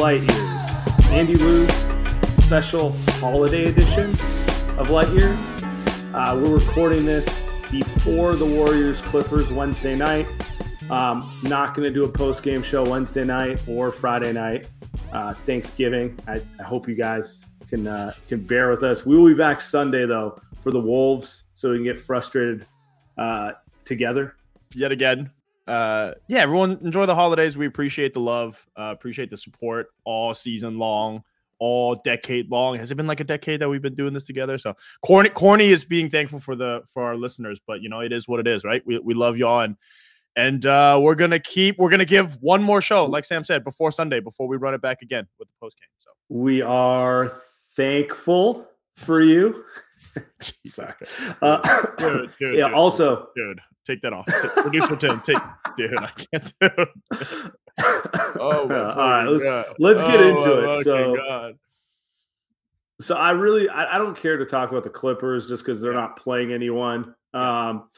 [0.00, 0.64] Light Years,
[1.10, 1.68] Andy Liu
[2.32, 4.08] special holiday edition
[4.78, 5.50] of Light Years.
[6.14, 10.26] Uh, we're recording this before the Warriors Clippers Wednesday night.
[10.88, 14.68] Um, not going to do a post game show Wednesday night or Friday night.
[15.12, 16.18] Uh, Thanksgiving.
[16.26, 19.04] I, I hope you guys can uh, can bear with us.
[19.04, 22.64] We will be back Sunday though for the Wolves, so we can get frustrated
[23.18, 23.52] uh,
[23.84, 24.34] together.
[24.74, 25.30] yet again.
[25.70, 27.56] Uh, yeah, everyone enjoy the holidays.
[27.56, 31.22] We appreciate the love, uh, appreciate the support all season long,
[31.60, 32.76] all decade long.
[32.78, 34.58] Has it been like a decade that we've been doing this together?
[34.58, 38.12] So corny, corny is being thankful for the for our listeners, but you know it
[38.12, 38.82] is what it is, right?
[38.84, 39.76] We we love y'all and
[40.36, 43.92] and uh, we're gonna keep we're gonna give one more show, like Sam said, before
[43.92, 45.88] Sunday, before we run it back again with the post game.
[45.98, 47.32] So We are
[47.76, 48.66] thankful
[48.96, 49.64] for you.
[50.40, 50.94] Jesus
[51.42, 52.66] Uh, Dude, dude, yeah.
[52.68, 53.60] dude, Also, dude,
[53.90, 54.26] take that off.
[54.26, 55.38] Producer Tim, take
[55.76, 56.88] dude, I can't do it.
[58.38, 59.24] Oh, my all right.
[59.24, 60.66] Let's, let's get Oh, into it.
[60.66, 61.54] fucking So, God.
[63.00, 65.94] so I really, I, I don't care to talk about the Clippers just because they're
[65.94, 67.14] not playing anyone.
[67.32, 67.88] Um,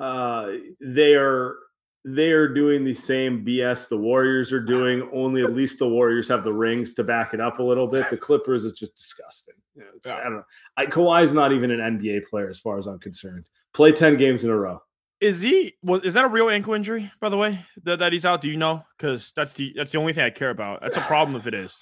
[0.00, 0.48] uh,
[0.80, 1.56] they are
[2.04, 5.08] they are doing the same BS the Warriors are doing.
[5.12, 8.08] Only at least the Warriors have the rings to back it up a little bit.
[8.10, 9.54] The Clippers is just disgusting.
[9.76, 10.44] You know, it's- I don't know.
[10.76, 13.48] I, Kawhi's not even an NBA player as far as I'm concerned.
[13.74, 14.82] Play ten games in a row.
[15.20, 17.64] Is he was is that a real ankle injury, by the way?
[17.84, 18.40] That, that he's out?
[18.40, 18.84] Do you know?
[18.96, 20.80] Because that's the that's the only thing I care about.
[20.80, 21.78] That's a problem if it is.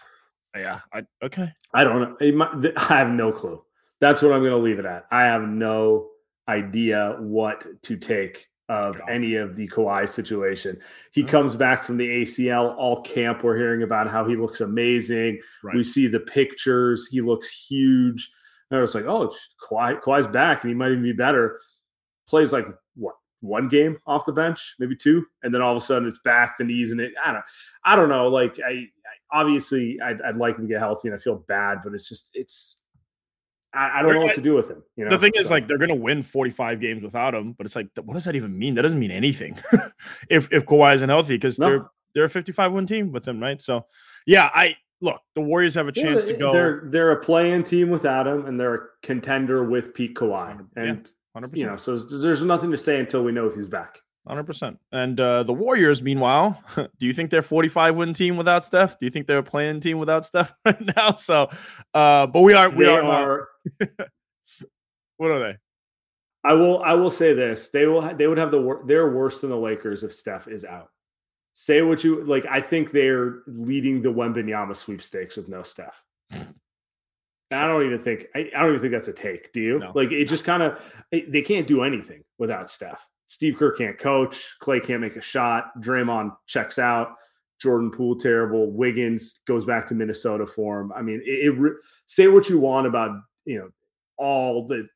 [0.57, 0.81] Yeah.
[0.93, 1.53] I okay.
[1.73, 2.33] I don't know.
[2.33, 3.63] Might- I have no clue.
[4.01, 5.07] That's what I'm going to leave it at.
[5.11, 6.09] I have no
[6.49, 9.09] idea what to take of God.
[9.11, 10.79] any of the Kawhi situation.
[11.13, 11.27] He Oh.
[11.27, 13.43] comes back from the ACL all camp.
[13.45, 15.41] We're hearing about how he looks amazing.
[15.63, 15.77] Right.
[15.77, 17.09] We see the pictures.
[17.11, 18.31] He looks huge.
[18.71, 19.33] And I was like, oh,
[19.63, 21.61] Kawhi, Kawhi's back and he might even be better.
[22.29, 23.15] Plays like what?
[23.41, 26.59] One game off the bench, maybe two, and then all of a sudden it's back,
[26.59, 27.13] the knees, and it.
[27.25, 27.45] I don't,
[27.85, 28.29] I don't know.
[28.29, 31.79] Like I, I obviously I'd, I'd like him to get healthy, and I feel bad,
[31.85, 32.81] but it's just it's
[33.75, 34.83] I, I don't know what to do with him.
[34.97, 37.77] You know, the thing is, like, they're gonna win 45 games without him, but it's
[37.77, 38.75] like, what does that even mean?
[38.75, 39.59] That doesn't mean anything
[40.31, 41.67] if if Kawhi isn't healthy because No.
[41.67, 43.61] they're they're a 55 win team with him, right?
[43.61, 43.87] So
[44.27, 47.65] yeah, I look, the Warriors have a yeah, chance to go They're they're a playing
[47.65, 50.97] team without him, and they're a contender with Pete Kawhi, Yeah.
[51.45, 54.01] And 100 you know, so there's nothing to say until we know if he's back.
[54.27, 54.79] Hundred percent.
[54.93, 56.63] And uh, the Warriors, meanwhile,
[56.99, 58.99] do you think they're forty-five win team without Steph?
[58.99, 61.15] Do you think they're a playing team without Steph right now?
[61.15, 61.49] So,
[61.95, 62.69] uh, but we are.
[62.69, 63.03] We They are.
[63.05, 63.49] are.
[65.17, 65.57] What are they?
[66.45, 66.83] I will.
[66.83, 68.03] I will say this: they will.
[68.15, 68.61] They would have the.
[68.61, 70.91] wor- They're worse than the Lakers if Steph is out.
[71.55, 72.45] Say what you like.
[72.47, 76.05] I think they're leading the Wembanyama sweepstakes with no Steph.
[77.51, 78.27] I don't even think.
[78.35, 79.53] I, I don't even think that's a take.
[79.53, 79.79] Do you?
[79.79, 79.93] No.
[79.95, 80.81] Like it just kind of.
[81.11, 83.09] They can't do anything without Steph.
[83.27, 84.57] Steve Kerr can't coach.
[84.61, 85.71] Klay can't make a shot.
[85.81, 87.15] Draymond checks out.
[87.61, 88.71] Jordan Poole terrible.
[88.71, 90.93] Wiggins goes back to Minnesota for him.
[90.93, 91.73] I mean, it, it
[92.07, 93.71] say what you want about you know
[94.19, 94.87] all the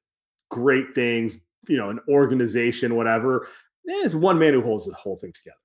[0.51, 1.39] great things,
[1.69, 3.49] you know, an organization, whatever.
[3.85, 5.57] There's one man who holds the whole thing together.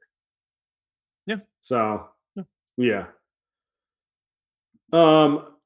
[1.26, 1.38] Yeah.
[1.62, 2.44] So, Yeah.
[2.78, 3.06] yeah.
[4.94, 5.57] Um,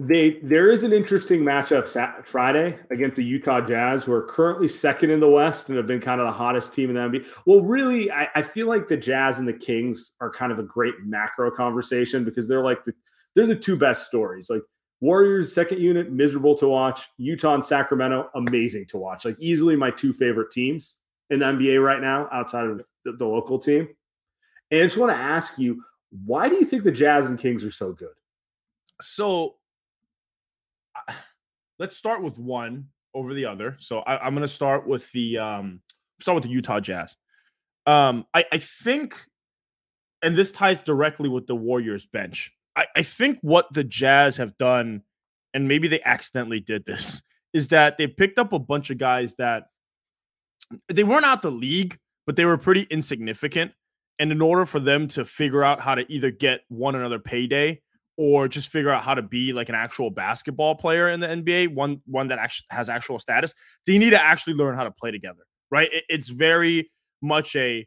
[0.00, 4.68] they there is an interesting matchup Sat- Friday against the Utah Jazz, who are currently
[4.68, 7.26] second in the West and have been kind of the hottest team in the NBA.
[7.46, 10.62] Well, really, I, I feel like the Jazz and the Kings are kind of a
[10.62, 12.94] great macro conversation because they're like the
[13.34, 14.48] they're the two best stories.
[14.48, 14.62] Like
[15.00, 17.08] Warriors second unit miserable to watch.
[17.18, 19.24] Utah and Sacramento amazing to watch.
[19.24, 20.98] Like easily my two favorite teams
[21.30, 23.88] in the NBA right now outside of the, the local team.
[24.70, 25.82] And I just want to ask you,
[26.24, 28.14] why do you think the Jazz and Kings are so good?
[29.00, 29.56] So
[31.78, 33.76] let's start with one over the other.
[33.80, 35.80] So I, am going to start with the um,
[36.20, 37.16] start with the Utah Jazz.
[37.86, 39.14] Um, I, I think,
[40.22, 42.52] and this ties directly with the Warriors bench.
[42.76, 45.02] I, I think what the Jazz have done,
[45.54, 47.22] and maybe they accidentally did this,
[47.52, 49.64] is that they picked up a bunch of guys that
[50.88, 53.72] they weren't out the league, but they were pretty insignificant.
[54.20, 57.80] And in order for them to figure out how to either get one another payday
[58.18, 61.72] or just figure out how to be like an actual basketball player in the NBA,
[61.72, 63.54] one one that actually has actual status,
[63.86, 65.88] they need to actually learn how to play together, right?
[65.90, 66.90] It, it's very
[67.22, 67.86] much a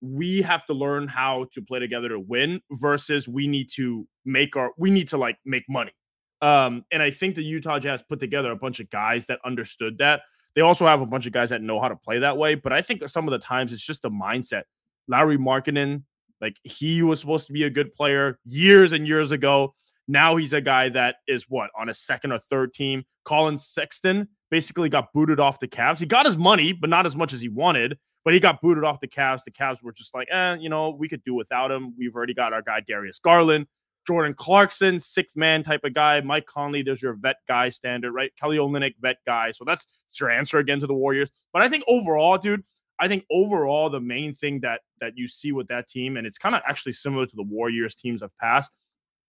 [0.00, 4.56] we have to learn how to play together to win versus we need to make
[4.56, 5.92] our we need to like make money.
[6.40, 9.98] Um, and I think the Utah Jazz put together a bunch of guys that understood
[9.98, 10.22] that.
[10.56, 12.72] They also have a bunch of guys that know how to play that way, but
[12.72, 14.62] I think some of the times it's just the mindset.
[15.08, 16.04] Lauri Markkanen
[16.42, 19.74] like he was supposed to be a good player years and years ago.
[20.08, 23.04] Now he's a guy that is what on a second or third team.
[23.24, 26.00] Collin Sexton basically got booted off the Cavs.
[26.00, 27.96] He got his money, but not as much as he wanted.
[28.24, 29.44] But he got booted off the Cavs.
[29.44, 31.94] The Cavs were just like, eh, you know, we could do without him.
[31.96, 33.66] We've already got our guy Darius Garland,
[34.06, 36.20] Jordan Clarkson, sixth man type of guy.
[36.20, 38.30] Mike Conley, there's your vet guy standard, right?
[38.36, 39.50] Kelly Olynyk, vet guy.
[39.52, 41.30] So that's, that's your answer again to the Warriors.
[41.52, 42.64] But I think overall, dude,
[43.00, 46.38] I think overall the main thing that that you see with that team, and it's
[46.38, 48.70] kind of actually similar to the Warriors teams of past,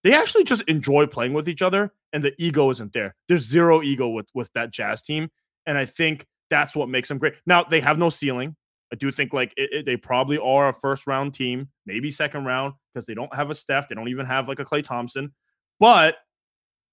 [0.04, 3.16] they actually just enjoy playing with each other, and the ego isn't there.
[3.28, 5.30] There's zero ego with with that Jazz team,
[5.66, 7.34] and I think that's what makes them great.
[7.46, 8.56] Now they have no ceiling.
[8.92, 12.46] I do think like it, it, they probably are a first round team, maybe second
[12.46, 15.34] round because they don't have a Steph, they don't even have like a Klay Thompson,
[15.80, 16.18] but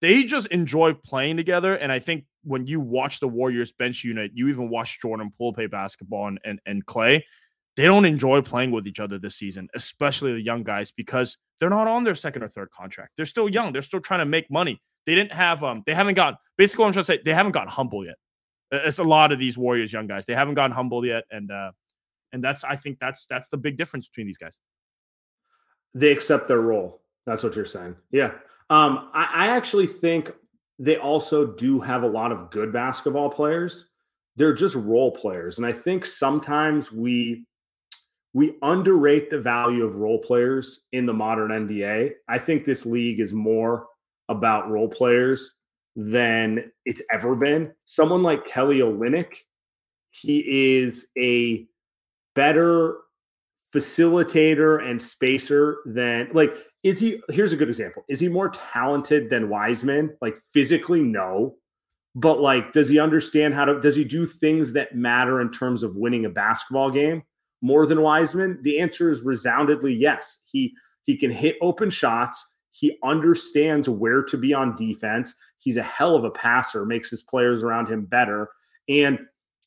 [0.01, 1.75] they just enjoy playing together.
[1.75, 5.53] And I think when you watch the Warriors bench unit, you even watch Jordan Poole
[5.53, 7.23] play basketball and, and, and Klay,
[7.77, 11.71] they don't enjoy playing with each other this season, especially the young guys, because they're
[11.71, 13.13] not on their second or third contract.
[13.17, 13.73] They're still young.
[13.73, 14.83] They're still trying to make money.
[15.07, 17.53] They didn't have um they haven't got basically what I'm trying to say, they haven't
[17.53, 18.17] gotten humble yet.
[18.71, 20.27] It's a lot of these Warriors young guys.
[20.27, 21.25] They haven't gotten humble yet.
[21.31, 21.73] And uh
[22.33, 24.59] and that's I think that's that's the big difference between these guys.
[25.95, 27.01] They accept their role.
[27.27, 27.97] That's what you're saying.
[28.11, 28.33] Yeah.
[28.71, 30.33] Um, I, I actually think
[30.79, 33.89] they also do have a lot of good basketball players.
[34.37, 35.59] They're just role players.
[35.59, 37.45] And I think sometimes we
[38.33, 42.13] we underrate the value of role players in the modern NBA.
[42.29, 43.89] I think this league is more
[44.29, 45.57] about role players
[45.97, 47.73] than it's ever been.
[47.87, 49.35] Someone like Kelly Olynyk,
[50.13, 51.67] he is a
[52.37, 52.99] better
[53.75, 58.05] facilitator and spacer than like is he here's a good example.
[58.09, 61.57] Is he more talented than wiseman like physically no.
[62.17, 65.83] But like does he understand how to does he do things that matter in terms
[65.83, 67.23] of winning a basketball game
[67.63, 70.43] more than wiseman the answer is resoundingly yes.
[70.51, 70.75] He
[71.05, 72.55] he can hit open shots.
[72.73, 75.35] He understands where to be on defense.
[75.59, 78.49] He's a hell of a passer makes his players around him better.
[78.89, 79.21] And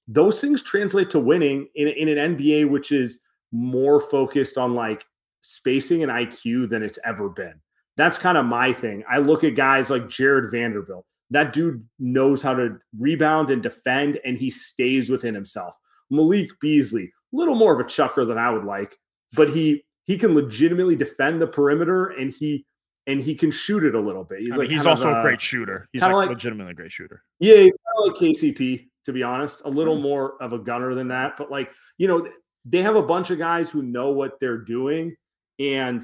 [0.08, 3.22] those things translate to winning in, in an nba which is
[3.54, 5.06] more focused on like
[5.42, 7.54] spacing and IQ than it's ever been.
[7.96, 9.04] That's kind of my thing.
[9.10, 11.06] I look at guys like Jared Vanderbilt.
[11.30, 15.76] That dude knows how to rebound and defend, and he stays within himself.
[16.10, 18.98] Malik Beasley, a little more of a chucker than I would like,
[19.34, 22.66] but he he can legitimately defend the perimeter and he
[23.08, 24.40] and he can shoot it a little bit.
[24.40, 25.88] He's I mean, like he's also a, a great shooter.
[25.92, 27.24] He's like, like legitimately a great shooter.
[27.40, 30.04] Yeah, he's kind of like KCP to be honest, a little mm-hmm.
[30.04, 31.36] more of a gunner than that.
[31.38, 32.28] But like you know,
[32.66, 35.16] they have a bunch of guys who know what they're doing,
[35.60, 36.04] and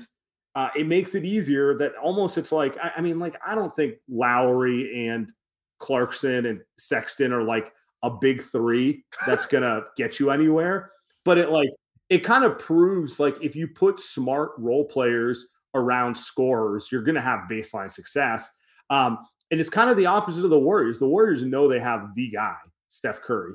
[0.55, 1.77] uh, it makes it easier.
[1.77, 5.31] That almost it's like I, I mean, like I don't think Lauri and
[5.79, 7.71] Clarkson and Sexton are like
[8.03, 10.91] a big three that's gonna get you anywhere.
[11.25, 11.69] But it like
[12.09, 17.21] it kind of proves like if you put smart role players around scorers, you're gonna
[17.21, 18.49] have baseline success.
[18.89, 19.19] Um,
[19.51, 20.99] and it's kind of the opposite of the Warriors.
[20.99, 22.55] The Warriors know they have the guy,
[22.89, 23.53] Steph Curry.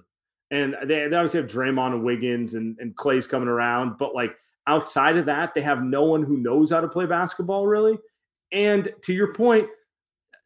[0.54, 4.36] And they, they obviously have Draymond and Wiggins and, and Klay's coming around, but like
[4.66, 7.98] outside of that, they have no one who knows how to play basketball really.
[8.52, 9.68] And to your point,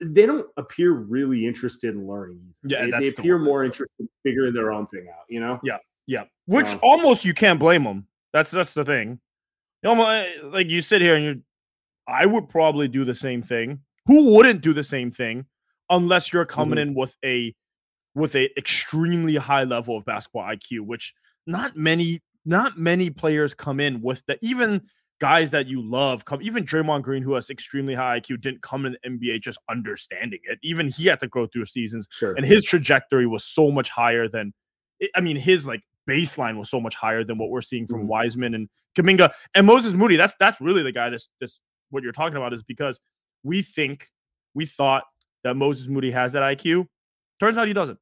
[0.00, 2.40] they don't appear really interested in learning.
[2.64, 5.24] Yeah, they, they appear the more interested in figuring their own thing out.
[5.28, 5.60] You know?
[5.62, 6.24] Yeah, yeah.
[6.46, 8.06] Which almost you can't blame them.
[8.32, 9.20] That's that's the thing.
[9.82, 11.42] You know, like you sit here and you,
[12.06, 13.80] I would probably do the same thing.
[14.06, 15.44] Who wouldn't do the same thing
[15.90, 16.90] unless you're coming mm-hmm.
[16.90, 17.54] in with a
[18.14, 21.14] with a extremely high level of basketball IQ, which
[21.46, 24.38] not many not many players come in with that.
[24.42, 24.82] Even
[25.20, 26.40] guys that you love come.
[26.42, 30.38] Even Draymond Green, who has extremely high IQ, didn't come in the NBA just understanding
[30.44, 30.58] it.
[30.62, 32.34] Even he had to go through seasons, Sure.
[32.34, 34.52] and his trajectory was so much higher than.
[35.14, 38.06] I mean, his like baseline was so much higher than what we're seeing from Mhm.
[38.06, 40.16] Wiseman and Kuminga and Moses Moody.
[40.16, 41.10] That's that's really the guy.
[41.10, 41.60] That's that's
[41.90, 43.00] what you're talking about is because
[43.42, 44.08] we think
[44.54, 45.04] we thought
[45.44, 46.86] that Moses Moody has that IQ.
[47.40, 47.98] Turns out he doesn't.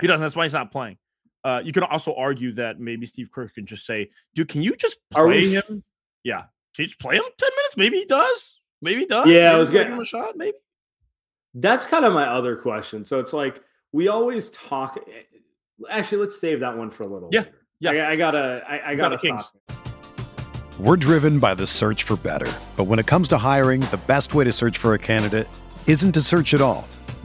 [0.00, 0.22] He doesn't.
[0.22, 0.96] That's why he's not playing.
[1.44, 4.76] Uh, you can also argue that maybe Steve Kerr can just say, "Dude, can you
[4.76, 5.82] just play we- him?
[6.24, 6.42] Yeah,
[6.74, 7.76] can you just play him ten minutes?
[7.76, 8.58] Maybe he does.
[8.82, 9.26] Maybe he does.
[9.28, 10.36] Yeah, I was we'll gonna- give him a shot.
[10.36, 10.56] Maybe.
[11.54, 13.04] That's kind of my other question.
[13.04, 14.98] So it's like we always talk.
[15.08, 15.22] eh,
[15.88, 17.30] Actually, let's save that one for a little.
[17.32, 17.54] Yeah, later.
[17.80, 17.90] yeah.
[17.90, 18.62] I, I gotta.
[18.68, 19.16] I, I got gotta.
[19.16, 19.50] the Kings.
[20.78, 22.50] We're driven by the search for better.
[22.76, 25.46] But when it comes to hiring, the best way to search for a candidate
[25.86, 26.86] isn't to search at all.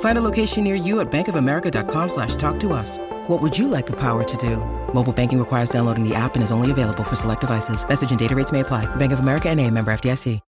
[0.00, 2.98] Find a location near you at bankofamerica.com slash talk to us.
[3.28, 4.56] What would you like the power to do?
[4.92, 7.88] Mobile banking requires downloading the app and is only available for select devices.
[7.88, 8.84] Message and data rates may apply.
[8.96, 10.40] Bank of America and a member FDIC.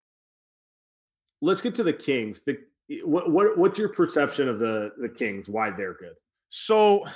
[1.41, 2.43] Let's get to the Kings.
[2.43, 2.59] The
[3.03, 5.49] what, what what's your perception of the the Kings?
[5.49, 6.13] Why they're good?
[6.49, 7.07] So,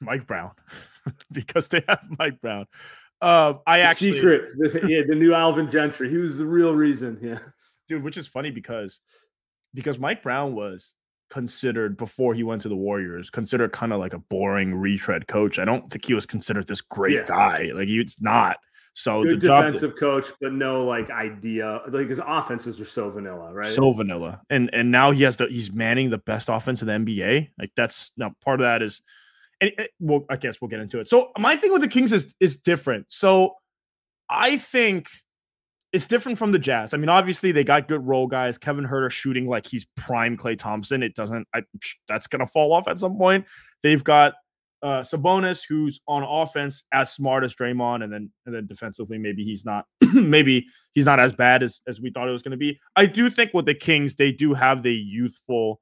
[0.00, 0.52] Mike Brown,
[1.32, 2.66] because they have Mike Brown.
[3.20, 6.08] Um, I The actually secret, the, yeah, the new Alvin Gentry.
[6.08, 7.18] He was the real reason.
[7.20, 7.38] Yeah,
[7.86, 9.00] dude, which is funny because
[9.74, 10.94] because Mike Brown was
[11.30, 15.58] considered before he went to the Warriors, considered kind of like a boring retread coach.
[15.58, 17.24] I don't think he was considered this great Yeah.
[17.26, 17.70] guy.
[17.74, 18.56] Like he's not.
[18.94, 21.82] So good the job that- defensive coach, but no like idea.
[21.88, 23.68] Like his offenses are so vanilla, right?
[23.68, 26.94] so vanilla, and and now he has the he's manning the best offense in the
[26.94, 27.50] NBA.
[27.58, 29.02] Like that's now part of that is,
[29.60, 31.08] and it, well, I guess we'll get into it.
[31.08, 33.04] So my thing with the Kings is is different.
[33.10, 33.56] So
[34.30, 35.08] I think
[35.96, 36.92] it's different from the Jazz.
[36.92, 38.58] I mean, obviously they got good role guys.
[38.58, 41.02] Kevin Huerter shooting like he's prime Klay Thompson.
[41.02, 41.48] It doesn't.
[41.54, 41.62] I,
[42.06, 43.46] that's gonna fall off at some point.
[43.82, 44.34] They've got
[44.82, 49.42] uh Sabonis, who's on offense as smart as Draymond, and then and then defensively maybe
[49.42, 49.86] he's not.
[50.12, 52.78] maybe he's not as bad as as we thought it was to be.
[52.94, 55.80] I do think with the Kings, they do have the youthful.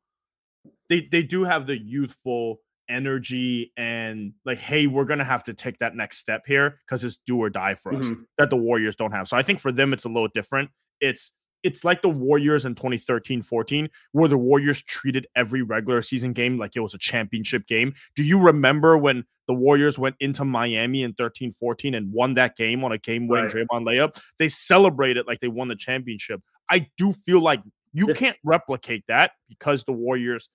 [0.89, 5.79] They they do have the youthful energy and like, hey, we're gonna have to take
[5.79, 8.27] that next step here because it's do or die for us Mhm.
[8.39, 9.29] that the Warriors don't have.
[9.29, 10.71] So I think for them it's a little different.
[11.01, 16.35] It's it's like the Warriors in 2013 14, where the Warriors treated every regular season
[16.35, 17.95] game like it was a championship game.
[18.15, 22.55] Do you remember when the Warriors went into Miami in 13 14 and won that
[22.55, 23.67] game on a game winning Right.
[23.71, 24.23] Draymond layup?
[24.39, 26.43] They celebrated like they won the championship.
[26.69, 27.63] I do feel like
[27.95, 30.51] you can't replicate that because the Warriors.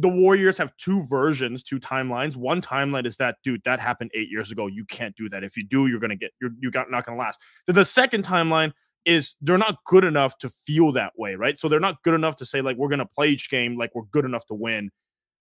[0.00, 2.36] The Warriors have two versions, two timelines.
[2.36, 4.68] One timeline is that, dude, that happened eight years ago.
[4.68, 5.42] You can't do that.
[5.42, 7.40] If you do, you're gonna get you're you got not gonna last.
[7.66, 8.72] Then the second timeline
[9.04, 11.58] is they're not good enough to feel that way, right?
[11.58, 14.04] So they're not good enough to say like we're gonna play each game like we're
[14.10, 14.90] good enough to win.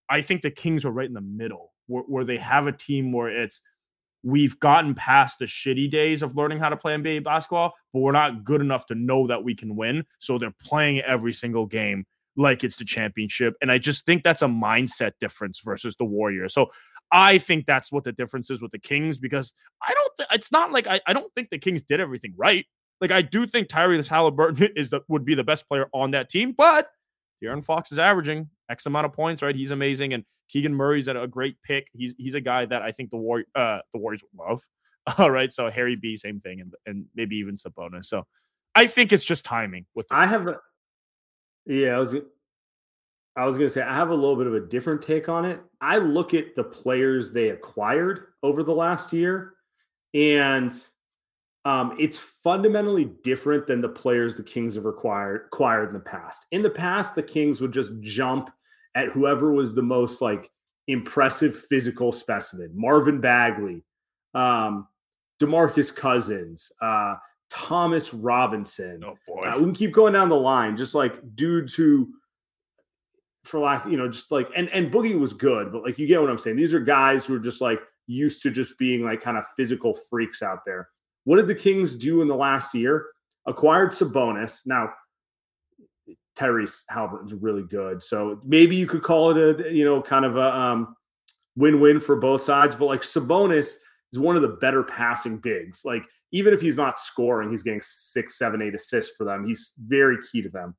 [0.09, 3.11] I think the Kings are right in the middle, where, where they have a team
[3.11, 3.61] where it's
[4.23, 8.11] we've gotten past the shitty days of learning how to play NBA basketball, but we're
[8.11, 10.03] not good enough to know that we can win.
[10.19, 12.05] So they're playing every single game
[12.37, 13.55] like it's the championship.
[13.61, 16.53] And I just think that's a mindset difference versus the Warriors.
[16.53, 16.67] So
[17.11, 20.51] I think that's what the difference is with the Kings because I don't, th- it's
[20.51, 22.65] not like I, I don't think the Kings did everything right.
[23.01, 26.29] Like I do think Tyrese Halliburton is the would be the best player on that
[26.29, 26.89] team, but
[27.43, 29.55] De'Aaron Fox is averaging X amount of points, right?
[29.55, 31.87] He's amazing, and Keegan Murray's at a great pick.
[31.93, 34.61] He's he's a guy that I think the war uh the Warriors would love.
[35.17, 38.05] All right, so Harry B, same thing, and and maybe even Sabonis.
[38.05, 38.25] So
[38.75, 40.57] I think it's just timing with the I have a
[41.67, 41.95] yeah.
[41.95, 42.15] I was
[43.35, 45.45] I was going to say, I have a little bit of a different take on
[45.45, 45.61] it.
[45.79, 49.53] I look at the players they acquired over the last year,
[50.15, 50.73] and
[51.63, 56.47] um, it's fundamentally different than the players the Kings have acquired, acquired in the past.
[56.51, 58.49] In the past, the Kings would just jump
[58.95, 60.49] at whoever was the most like
[60.87, 63.83] impressive physical specimen Marvin Bagley,
[64.33, 64.87] um,
[65.39, 67.15] Demarcus Cousins, uh,
[67.49, 69.03] Thomas Robinson.
[69.05, 69.43] Oh boy.
[69.43, 72.13] Uh, we can keep going down the line, just like dudes who
[73.43, 76.21] for lack, you know, just like and and Boogie was good, but like you get
[76.21, 76.57] what I'm saying.
[76.57, 79.97] These are guys who are just like used to just being like kind of physical
[80.09, 80.89] freaks out there.
[81.23, 83.07] What did the Kings do in the last year?
[83.45, 84.65] Acquired Sabonis.
[84.65, 84.89] Now,
[86.37, 90.37] Tyrese Halliburton's really good, so maybe you could call it a you know kind of
[90.37, 90.95] a um,
[91.55, 92.75] win-win for both sides.
[92.75, 93.77] But like Sabonis
[94.11, 95.83] is one of the better passing bigs.
[95.85, 99.47] Like even if he's not scoring, he's getting six, seven, eight assists for them.
[99.47, 100.75] He's very key to them.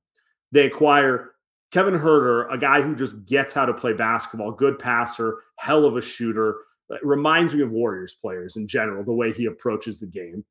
[0.52, 1.32] They acquire
[1.70, 5.96] Kevin Huerter, a guy who just gets how to play basketball, good passer, hell of
[5.96, 6.56] a shooter.
[6.90, 10.44] It reminds me of Warriors players in general, the way he approaches the game.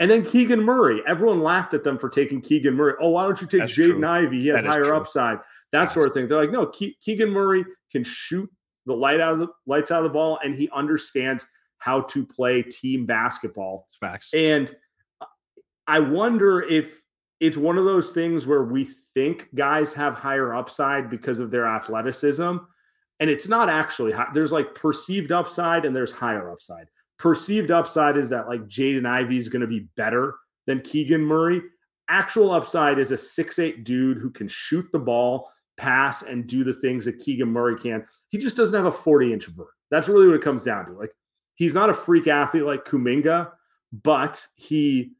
[0.00, 1.02] And then Keegan Murray.
[1.06, 2.94] Everyone laughed at them for taking Keegan Murray.
[3.00, 4.06] Oh, why don't you take That's Jaden true.
[4.06, 4.40] Ivey?
[4.40, 4.96] He has higher true.
[4.96, 5.38] upside.
[5.72, 6.26] That sort of thing.
[6.26, 8.50] They're like, no, Ke- Keegan Murray can shoot
[8.86, 11.46] the light out of the lights out of the ball, and he understands
[11.84, 13.84] how to play team basketball.
[13.86, 14.32] It's facts.
[14.32, 14.74] And
[15.86, 17.02] I wonder if
[17.40, 21.66] it's one of those things where we think guys have higher upside because of their
[21.66, 22.56] athleticism.
[23.20, 24.28] And it's not actually high.
[24.32, 26.86] There's like perceived upside and there's higher upside.
[27.18, 30.36] Perceived upside is that like Jaden Ivey is going to be better
[30.66, 31.60] than Keegan Murray.
[32.08, 36.72] Actual upside is a six-eight dude who can shoot the ball, pass, and do the
[36.72, 38.06] things that Keegan Murray can.
[38.30, 39.68] He just doesn't have a 40 inch vert.
[39.90, 40.92] That's really what it comes down to.
[40.92, 41.10] Like
[41.54, 43.50] he's not a freak athlete like Kuminga,
[44.02, 45.12] but he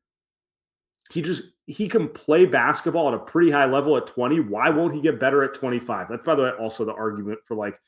[1.10, 4.40] he just he can play basketball at a pretty high level at 20.
[4.40, 6.08] Why won't he get better at 25?
[6.08, 7.78] That's by the way also the argument for like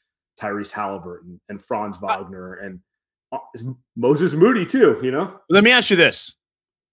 [0.41, 2.81] Tyrese Halliburton and Franz Wagner and
[3.33, 3.39] uh,
[3.97, 5.41] Moses Moody too, you know?
[5.51, 6.35] Let me ask you this.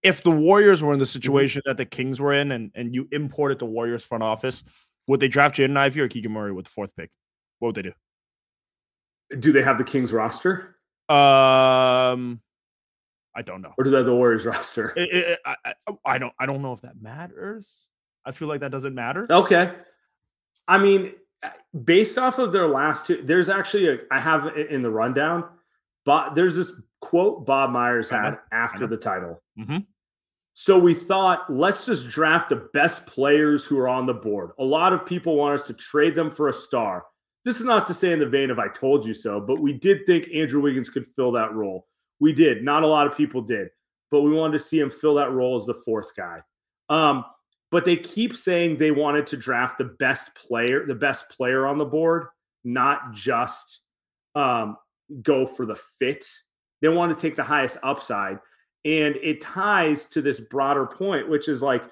[0.02, 3.08] If the Warriors were in the situation that the Kings were in and, and you
[3.12, 4.63] imported the Warriors front office,
[5.08, 7.10] would they draft Jaden Ivey or Keegan Murray with the fourth pick?
[7.60, 7.94] What would they do?
[9.39, 10.73] Do they have the Kings roster
[11.10, 12.42] Um,
[13.36, 13.74] I don't know.
[13.78, 14.94] or do they have the Warriors roster?
[14.96, 15.74] It- it- I, I,
[16.06, 16.34] I don't.
[16.39, 17.84] I don't know if that matters.
[18.26, 19.28] I feel like that doesn't matter.
[19.30, 19.74] Okay.
[20.68, 21.12] I mean,
[21.44, 21.50] uh,
[21.84, 25.44] based off of their last two, there's actually a I have it in the rundown,
[26.06, 29.42] but there's this quote Bob Myers had after the title.
[29.60, 29.86] Mhm.
[30.54, 34.52] So we thought, let's just draft the best players who are on the board.
[34.60, 37.06] A lot of people want us to trade them for a star.
[37.45, 39.73] This is not to say in the vein of I told you so, but we
[39.73, 41.88] did think Andrew Wiggins could fill that role.
[42.19, 42.63] We did.
[42.63, 43.69] Not a lot of people did,
[44.12, 46.39] but we wanted to see him fill that role as the fourth guy.
[46.89, 47.25] Um,
[47.69, 51.77] but they keep saying they wanted to draft the best player, the best player on
[51.77, 52.27] the board,
[52.63, 53.82] not just
[54.36, 54.77] um,
[55.21, 56.25] go for the fit.
[56.82, 58.39] They want to take the highest upside.
[58.86, 61.84] And it ties to this broader point, which is like,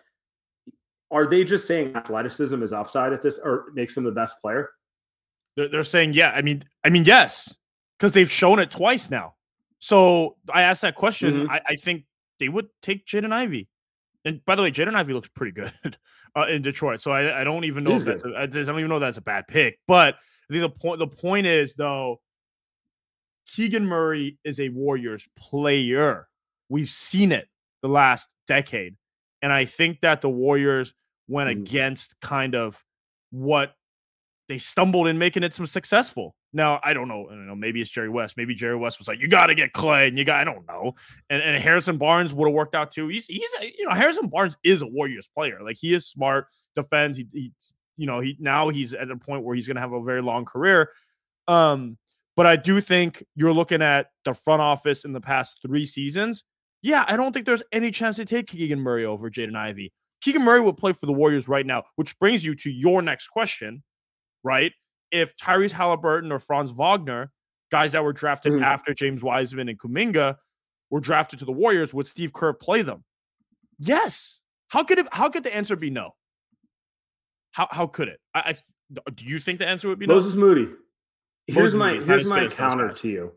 [1.09, 4.69] are they just saying athleticism is upside at this or makes them the best player?
[5.61, 6.31] They're, they're saying, yeah.
[6.35, 7.53] I mean, I mean, yes,
[7.97, 9.35] because they've shown it twice now.
[9.79, 11.33] So I asked that question.
[11.45, 11.49] Mhm.
[11.49, 12.05] I, I think
[12.39, 13.67] they would take Jaden Ivey.
[14.25, 15.73] And by the way, Jaden Ivey looks pretty good
[16.35, 17.01] uh, in Detroit.
[17.01, 19.01] So I, I don't even know He's if that's a, I don't even know if
[19.01, 19.79] that's a bad pick.
[19.87, 20.15] But
[20.49, 22.21] I think the point the point is though,
[23.47, 26.27] Keegan Murray is a Warriors player.
[26.69, 27.47] We've seen it
[27.81, 28.95] the last decade.
[29.41, 30.93] And I think that the Warriors
[31.27, 31.61] went Mm.
[31.61, 32.83] against kind of
[33.31, 33.73] what
[34.51, 36.35] they stumbled in making it some successful.
[36.51, 37.27] Now, I don't know.
[37.31, 37.55] I don't know.
[37.55, 38.35] Maybe it's Jerry West.
[38.35, 40.67] Maybe Jerry West was like, you got to get Klay and you got, I don't
[40.67, 40.95] know.
[41.29, 43.07] And, and Harrison Barnes would have worked out too.
[43.07, 45.59] He's, he's, you know, Harrison Barnes is a Warriors player.
[45.63, 47.17] Like he is smart, defends.
[47.17, 47.53] He, he
[47.95, 50.21] you know, he, now he's at a point where he's going to have a very
[50.21, 50.89] long career.
[51.47, 51.97] Um,
[52.35, 56.43] but I do think you're looking at the front office in the past three seasons.
[56.81, 59.93] Yeah, I don't think there's any chance to take Keegan Murray over Jaden Ivey.
[60.21, 63.27] Keegan Murray will play for the Warriors right now, which brings you to your next
[63.27, 63.83] question,
[64.43, 64.71] right?
[65.11, 67.31] If Tyrese Halliburton or Franz Wagner,
[67.71, 68.63] guys that were drafted Mhm.
[68.63, 70.37] after James Wiseman and Kuminga,
[70.89, 73.03] were drafted to the Warriors, would Steve Kerr play them?
[73.79, 74.41] Yes.
[74.69, 75.07] How could it?
[75.11, 76.15] How could the answer be no?
[77.51, 78.19] How how could it?
[78.33, 78.39] I,
[78.95, 80.15] I do you think the answer would be no?
[80.15, 80.73] Moses Moody.
[81.47, 83.31] Here's Moses my Moody here's my good as those counter to you.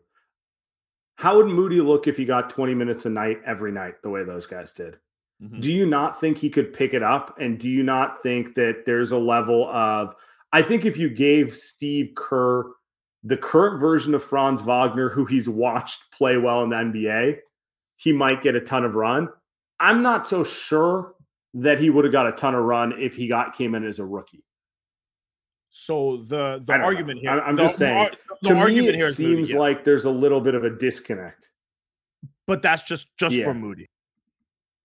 [1.17, 4.23] How would Moody look if he got 20 minutes a night every night the way
[4.23, 4.99] those guys did?
[5.41, 5.61] Mhm.
[5.61, 7.37] Do you not think he could pick it up?
[7.39, 10.15] And do you not think that there's a level of
[10.55, 12.71] I think if you gave Steve Kerr
[13.25, 17.39] the current version of Franz Wagner, who he's watched play well in the NBA,
[17.97, 19.27] he might get a ton of run.
[19.81, 21.15] I'm not so sure
[21.55, 23.99] that he would have got a ton of run if he got came in as
[23.99, 24.45] a rookie.
[25.71, 27.33] So the the argument know.
[27.33, 28.11] here, I'm the, just saying.
[28.41, 31.51] The, to me, it seems Moody, like there's a little bit of a disconnect.
[32.47, 33.43] But that's just just yeah.
[33.43, 33.89] for Moody.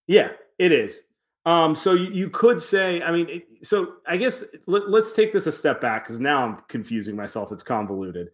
[0.09, 1.01] Yeah, it is.
[1.47, 5.47] Um, so you, you could say, I mean, so I guess let, us take this
[5.47, 7.51] a step back because now I'm confusing myself.
[7.51, 8.29] It's convoluted.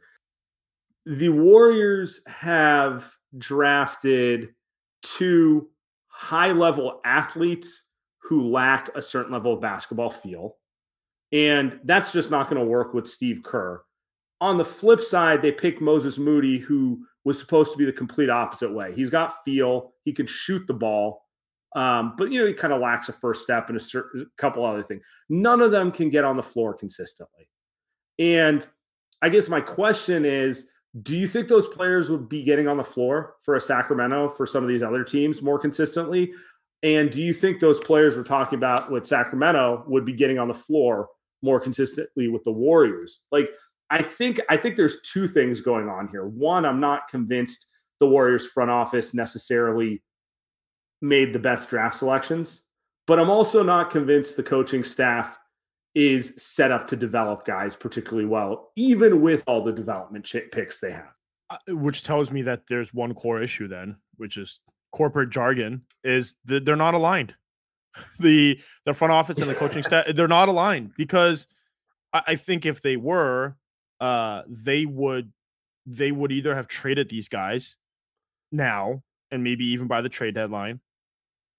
[1.05, 4.55] The Warriors have drafted
[5.03, 5.69] two
[6.09, 7.85] high level athletes
[8.19, 10.57] who lack a certain level of basketball feel.
[11.33, 13.83] And that's just not going to work with Steve Kerr.
[14.41, 18.31] On the flip side, they picked Moses Moody, who was supposed to be the complete
[18.31, 18.93] opposite way.
[18.95, 21.26] He's got feel, he can shoot the ball,
[21.77, 24.65] um, but you know he kind of lacks a first step and a certain couple
[24.65, 25.03] other things.
[25.29, 27.49] None of them can get on the floor consistently.
[28.19, 28.67] And
[29.21, 30.69] I guess my question is,
[31.03, 34.47] do you think those players would be getting on the floor for a Sacramento for
[34.47, 36.33] some of these other teams more consistently?
[36.83, 40.49] And do you think those players we're talking about with Sacramento would be getting on
[40.49, 41.09] the floor
[41.43, 43.23] more consistently with the Warriors?
[43.31, 43.51] Like,
[43.91, 46.25] I think I think there's two things going on here.
[46.25, 47.67] One, I'm not convinced
[48.01, 50.03] the Warriors front office necessarily
[51.09, 52.63] made the best draft selections,
[53.07, 55.39] but I'm also not convinced the coaching staff
[55.95, 60.93] is set up to develop guys particularly well, even with all the development picks they
[60.93, 61.13] have.
[61.49, 64.61] Uh, which tells me that there's one core issue then, which is
[64.93, 67.35] corporate jargon, is that they're not aligned.
[68.19, 71.47] the the front office and the coaching staff they're not aligned because
[72.13, 73.57] I, I think if they were,
[74.01, 75.33] uh, they would
[75.87, 77.77] they would either have traded these guys
[78.53, 80.81] now and maybe even by the trade deadline,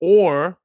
[0.01, 0.57] or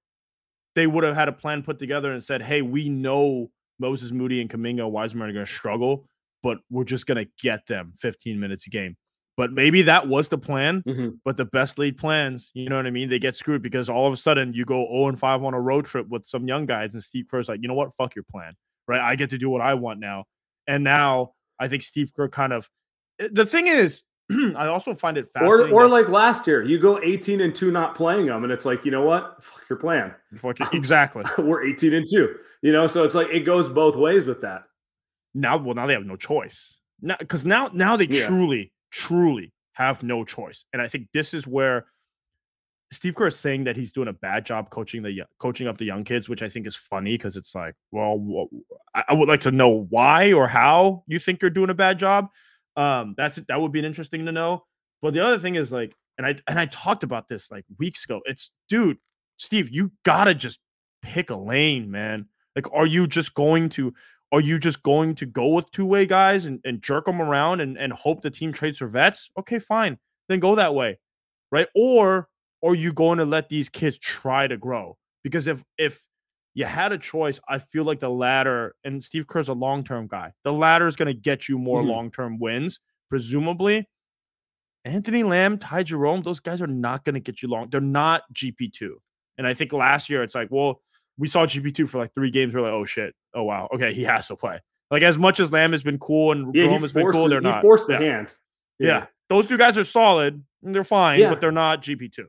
[0.74, 4.40] they would have had a plan put together and said, "Hey, we know Moses Moody
[4.40, 6.06] and Kuminga Wiseman are going to struggle,
[6.42, 8.96] but we're just going to get them 15 minutes a game."
[9.36, 10.82] But maybe that was the plan.
[10.86, 11.08] Mm-hmm.
[11.24, 13.08] But the best lead plans, you know what I mean?
[13.08, 15.60] They get screwed because all of a sudden you go 0 and 5 on a
[15.60, 17.94] road trip with some young guys, and Steve Kerr's like, you know what?
[17.94, 18.54] Fuck your plan,
[18.86, 19.00] right?
[19.00, 20.24] I get to do what I want now.
[20.66, 22.68] And now I think Steve Kerr kind of.
[23.18, 24.02] Eh, the thing is,
[24.56, 25.72] I also find it fascinating.
[25.72, 28.64] Or, or like last year, you go 18 and 2 not playing them, and it's
[28.64, 29.42] like, you know what?
[29.42, 30.14] Fuck your plan.
[30.72, 31.24] Exactly.
[31.38, 32.36] We're 18 and 2.
[32.62, 34.64] You know, so it's like it goes both ways with that.
[35.34, 36.78] Now, well, now they have no choice.
[37.00, 38.26] Now, because now, now they yeah.
[38.26, 40.64] truly, truly have no choice.
[40.72, 41.86] And I think this is where
[42.92, 45.86] Steve Kerr is saying that he's doing a bad job coaching the coaching up the
[45.86, 48.48] young kids, which I think is funny because it's like, well,
[48.94, 52.28] I would like to know why or how you think you're doing a bad job.
[52.76, 54.64] Um, that's that would be an interesting to know.
[55.00, 58.04] But the other thing is like, and I and I talked about this like weeks
[58.04, 58.20] ago.
[58.24, 58.98] It's dude,
[59.36, 60.58] Steve, you gotta just
[61.02, 62.26] pick a lane, man.
[62.56, 63.92] Like, are you just going to
[64.32, 67.60] are you just going to go with two way guys and, and jerk them around
[67.60, 69.30] and, and hope the team trades for vets?
[69.38, 69.98] Okay, fine.
[70.28, 70.98] Then go that way.
[71.50, 71.68] Right.
[71.74, 72.28] Or
[72.64, 74.96] are you going to let these kids try to grow?
[75.22, 76.06] Because if, if
[76.54, 80.06] you had a choice, I feel like the latter, and Steve Kerr's a long term
[80.06, 81.90] guy, the latter is going to get you more mm-hmm.
[81.90, 83.88] long term wins, presumably.
[84.84, 87.68] Anthony Lamb, Ty Jerome, those guys are not going to get you long.
[87.70, 88.90] They're not GP2.
[89.38, 90.80] And I think last year it's like, well,
[91.16, 92.54] we saw GP2 for like three games.
[92.54, 94.60] We're like, oh shit, oh wow, okay, he has to play.
[94.90, 97.40] Like as much as Lamb has been cool and yeah, Jerome has been cool, they're
[97.40, 97.56] he not.
[97.56, 98.00] He forced the yeah.
[98.00, 98.36] hand.
[98.78, 98.88] Yeah.
[98.88, 99.06] yeah.
[99.28, 100.42] those two guys are solid.
[100.62, 102.26] they're fine, but they're not GP2.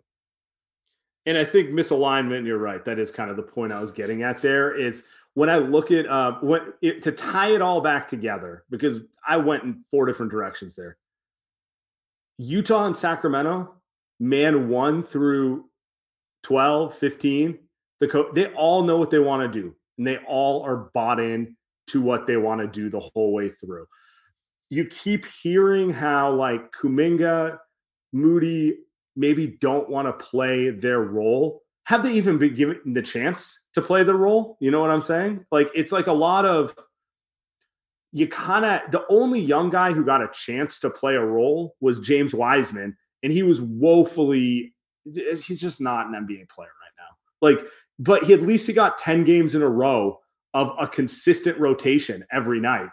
[1.26, 2.46] And I think misalignment.
[2.46, 2.84] You're right.
[2.84, 4.42] That is kind of the point I was getting at.
[4.42, 5.04] There is
[5.36, 9.38] when I look at uh, when it, to tie it all back together because I
[9.38, 10.98] went in four different directions there.
[12.38, 13.74] Utah and Sacramento,
[14.20, 15.66] man one through
[16.44, 17.60] 12, 15
[18.04, 21.22] the co- they all know what they want to do and they all are bought
[21.22, 21.56] in
[21.88, 23.86] to what they want to do the whole way through.
[24.70, 27.60] You keep hearing how like Kuminga,
[28.12, 28.80] Moody
[29.16, 31.62] maybe don't want to play their role.
[31.86, 34.58] Have they even been given the chance to play the role?
[34.60, 35.46] You know what I'm saying?
[35.52, 36.74] Like it's like a lot of
[38.12, 41.76] you kind of the only young guy who got a chance to play a role
[41.82, 44.74] was James Wiseman, and he was woefully
[45.06, 47.16] he's just not an NBA player right now.
[47.42, 47.66] Like
[48.00, 50.20] but he at least he got 10 games in a row
[50.54, 52.90] of a consistent rotation every night.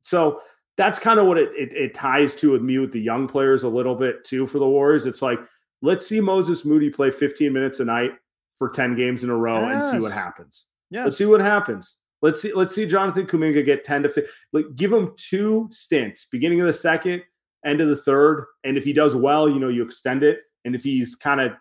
[0.00, 0.40] So
[0.76, 3.62] that's kind of what it, it, it, ties to with me with the young players
[3.62, 5.06] a little bit too for the Warriors.
[5.06, 5.38] It's like,
[5.82, 8.12] let's see Moses Moody play 15 minutes a night
[8.56, 9.84] for 10 games in a row yes.
[9.84, 10.68] and see what happens.
[10.90, 11.04] Yeah.
[11.04, 11.96] Let's see what happens.
[12.22, 14.32] Let's see, let's see Jonathan Kuminga get 10 to 15.
[14.52, 17.22] Like give him two stints, beginning of the second,
[17.66, 18.46] end of the third.
[18.64, 20.40] And if he does well, you know, you extend it.
[20.64, 21.52] And if he's kind of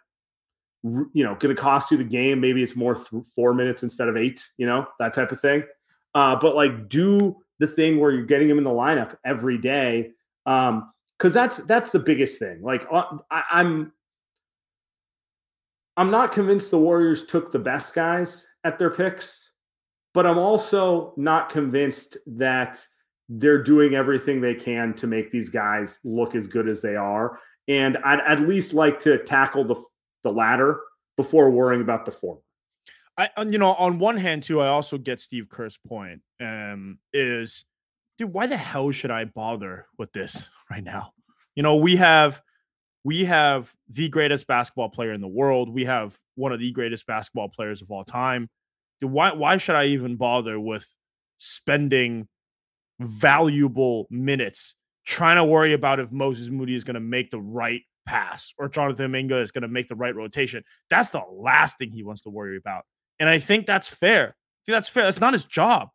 [0.83, 2.39] you know, going to cost you the game.
[2.39, 5.63] Maybe it's more th- four minutes instead of eight, you know, that type of thing.
[6.15, 10.11] Uh, but like do the thing where you're getting him in the lineup every day.
[10.45, 12.61] Um, cause that's, that's the biggest thing.
[12.61, 13.93] Like uh, I, I'm,
[15.95, 19.51] I'm not convinced the Warriors took the best guys at their picks.
[20.13, 22.85] but I'm also not convinced that
[23.29, 27.39] they're doing everything they can to make these guys look as good as they are.
[27.67, 29.75] And I'd at least like to tackle the
[30.23, 30.81] the latter
[31.17, 32.41] before worrying about the former.
[33.21, 36.21] I, you know, on one hand, too, I also get Steve Kerr's point.
[36.39, 37.65] Um, is
[38.17, 41.13] dude, why the hell should I bother with this right now?
[41.55, 42.41] You know, we have
[43.03, 45.69] we have the greatest basketball player in the world.
[45.69, 48.49] We have one of the greatest basketball players of all time.
[48.99, 50.87] Dude, why why should I even bother with
[51.37, 52.27] spending
[52.99, 57.81] valuable minutes trying to worry about if Moses Moody is going to make the right
[58.07, 60.63] pass or Jonathan Kuminga is going to make the right rotation?
[60.89, 62.85] That's the last thing he wants to worry about.
[63.21, 64.35] And I think that's fair.
[64.65, 65.03] See, that's fair.
[65.03, 65.89] That's not his job.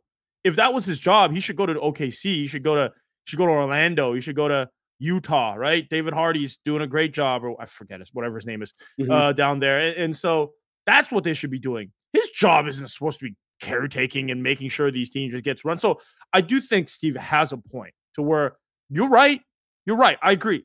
[0.45, 2.23] If that was his job, he should go to OKC.
[2.23, 2.93] He should go to
[3.25, 4.15] should go to Orlando.
[4.15, 4.69] He should go to
[5.01, 5.89] Utah, right?
[5.89, 9.11] David Hardy's doing a great job, or I forget his whatever his name is mm-hmm.
[9.11, 9.81] uh, down there.
[9.81, 10.53] And, and so
[10.87, 11.91] that's what they should be doing.
[12.12, 15.79] His job isn't supposed to be caretaking and making sure these teams just gets run.
[15.79, 15.99] So
[16.33, 18.55] I do think Steve has a point to where
[18.89, 19.41] you're right.
[19.85, 20.17] You're right.
[20.23, 20.65] I agree.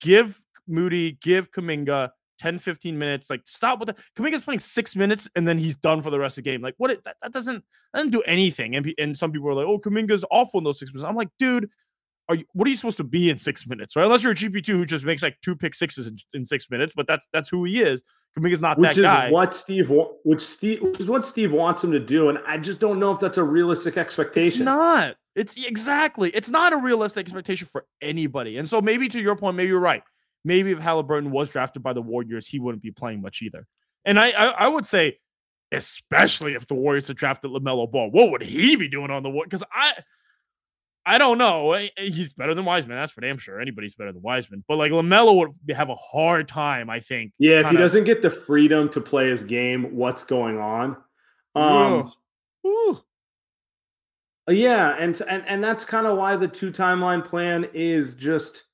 [0.00, 3.30] Give Moody, give Kuminga 10, 15 minutes.
[3.30, 3.98] Like stop with that.
[4.16, 6.62] Kuminga's playing six minutes and then he's done for the rest of the game.
[6.62, 7.02] Like what?
[7.04, 8.76] That, that doesn't that doesn't do anything.
[8.76, 11.08] And and some people are like, oh, Kuminga's awful in those six minutes.
[11.08, 11.70] I'm like, dude,
[12.28, 14.04] are you, what are you supposed to be in six minutes, right?
[14.04, 16.70] Unless you're a GP two who just makes like two pick sixes in, in six
[16.70, 18.02] minutes, but that's that's who he is.
[18.38, 19.24] Kuminga's not which that guy.
[19.24, 19.90] Which is what Steve,
[20.24, 23.12] which Steve, which is what Steve wants him to do, and I just don't know
[23.12, 24.48] if that's a realistic expectation.
[24.48, 25.16] It's not.
[25.34, 26.30] It's exactly.
[26.30, 28.58] It's not a realistic expectation for anybody.
[28.58, 30.02] And so maybe to your point, maybe you're right.
[30.44, 33.66] Maybe if Halliburton was drafted by the Warriors, he wouldn't be playing much either.
[34.04, 35.18] And I, I, I would say,
[35.72, 39.30] especially if the Warriors had drafted Lamelo Ball, what would he be doing on the
[39.30, 39.48] Warriors?
[39.50, 39.94] Because I
[41.08, 41.88] I don't know.
[41.96, 42.98] He's better than Wiseman.
[42.98, 43.62] That's for damn sure.
[43.62, 44.62] Anybody's better than Wiseman.
[44.68, 47.32] But like Lamelo would have a hard time, I think.
[47.38, 50.98] Yeah, if he doesn't get the freedom to play his game, what's going on?
[51.54, 52.12] Um,
[52.62, 52.94] uh,
[54.50, 58.64] yeah, and and and that's kind of why the two timeline plan is just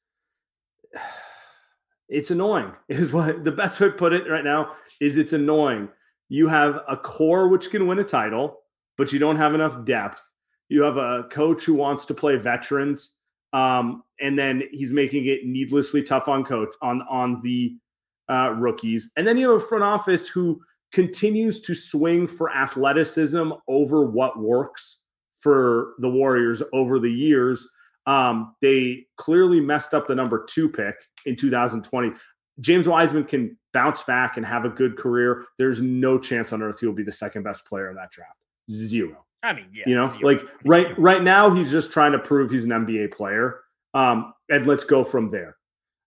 [2.08, 2.72] it's annoying.
[2.88, 5.88] Is what the best way to put it right now is it's annoying.
[6.28, 8.60] You have a core which can win a title,
[8.96, 10.34] but you don't have enough depth
[10.68, 13.16] you have a coach who wants to play veterans,
[13.52, 17.76] um, and then he's making it needlessly tough on coach on on the
[18.28, 19.10] uh, rookies.
[19.16, 20.60] And then you have a front office who
[20.92, 25.02] continues to swing for athleticism over what works
[25.38, 27.68] for the Warriors over the years.
[28.06, 30.94] Um, they clearly messed up the number two pick
[31.26, 32.12] in 2020.
[32.60, 35.44] James Wiseman can bounce back and have a good career.
[35.58, 38.36] There's no chance on earth he will be the second best player in that draft.
[38.70, 39.24] Zero.
[39.42, 40.26] I mean, yeah, you know, zero.
[40.26, 43.60] like right right now he's just trying to prove he's an NBA player.
[43.92, 45.56] Um, and let's go from there.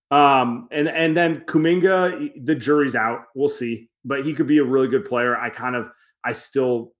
[0.09, 3.25] Um, and and then Kuminga, the jury's out.
[3.35, 5.37] We'll see, but he could be a really good player.
[5.37, 5.89] I kind of,
[6.23, 6.93] I still,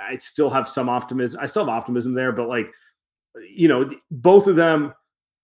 [0.00, 1.40] I still have some optimism.
[1.42, 2.70] I still have optimism there, but like,
[3.48, 4.94] you know, both of them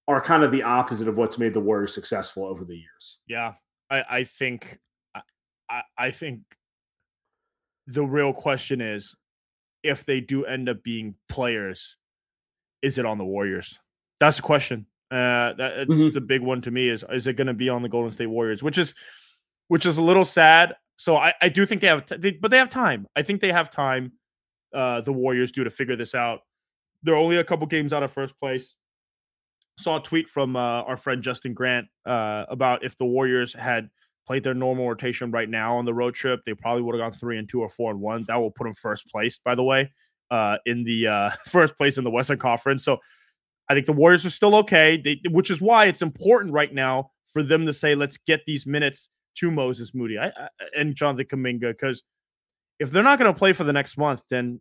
[0.06, 3.20] are kind of the opposite of what's made the Warriors successful over the years.
[3.26, 3.54] Yeah,
[3.90, 4.78] I, I think,
[5.70, 6.40] I, I think
[7.86, 9.14] the real question is
[9.82, 11.96] if they do end up being players,
[12.82, 13.78] is it on the Warriors?
[14.20, 14.86] That's the question.
[15.10, 16.10] Uh, that it's mm-hmm.
[16.10, 16.88] the big one to me.
[16.88, 18.62] Is is it going to be on the Golden State Warriors?
[18.62, 18.94] Which is,
[19.68, 20.74] which is a little sad.
[20.96, 23.06] So I, I do think they have, t- they, but they have time.
[23.16, 24.12] I think they have time.
[24.74, 26.40] Uh, the Warriors do to figure this out.
[27.04, 28.74] They're only a couple games out of first place.
[29.78, 33.90] Saw a tweet from uh, our friend Justin Grant uh, about if the Warriors had
[34.26, 37.18] played their normal rotation right now on the road trip, they probably would have gone
[37.18, 38.24] three and two or four and one.
[38.26, 39.92] That will put them first place, by the way,
[40.30, 42.84] uh, in the uh, first place in the Western Conference.
[42.84, 42.98] So
[43.68, 47.10] I think the Warriors are still okay, they, which is why it's important right now
[47.26, 51.26] for them to say, let's get these minutes to Moses Moody I, I, and Jonathan
[51.26, 52.02] Kuminga because
[52.78, 54.60] if they're not going to play for the next month, then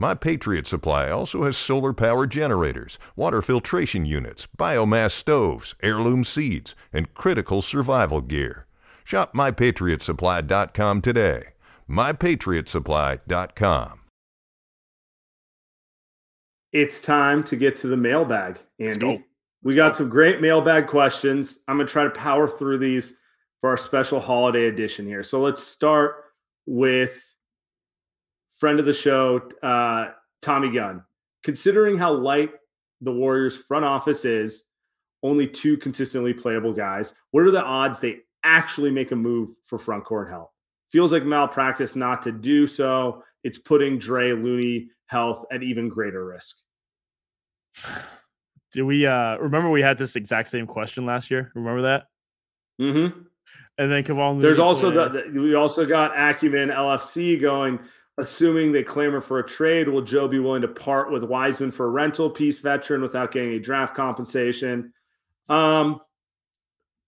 [0.00, 6.74] My Patriot Supply also has solar power generators, water filtration units, biomass stoves, heirloom seeds,
[6.90, 8.64] and critical survival gear.
[9.04, 11.42] Shop mypatriotsupply.com today.
[11.86, 14.00] mypatriotsupply.com.
[16.72, 19.22] It's time to get to the mailbag, Andy.
[19.62, 21.58] We got some great mailbag questions.
[21.68, 23.12] I'm going to try to power through these
[23.60, 25.24] for our special holiday edition here.
[25.24, 26.24] So let's start
[26.64, 27.29] with
[28.60, 30.10] friend of the show, uh,
[30.42, 31.02] Tommy Gunn.
[31.42, 32.50] Considering how light
[33.00, 34.66] the Warriors front office is,
[35.22, 37.14] only two consistently playable guys.
[37.30, 40.52] What are the odds they actually make a move for front court help?
[40.90, 43.22] Feels like malpractice not to do so.
[43.42, 46.58] It's putting Dre Looney health at even greater risk.
[48.72, 51.50] Do we uh remember we had this exact same question last year?
[51.56, 52.06] Remember that?
[52.80, 53.22] Mm-hmm.
[53.78, 54.40] And then Kevon.
[54.40, 57.80] There's also the, the, we also got Acumen LFC going
[58.20, 61.86] assuming they clamor for a trade, will Joe be willing to part with Wiseman for
[61.86, 64.92] a rental piece veteran without getting a draft compensation?
[65.48, 65.98] Um,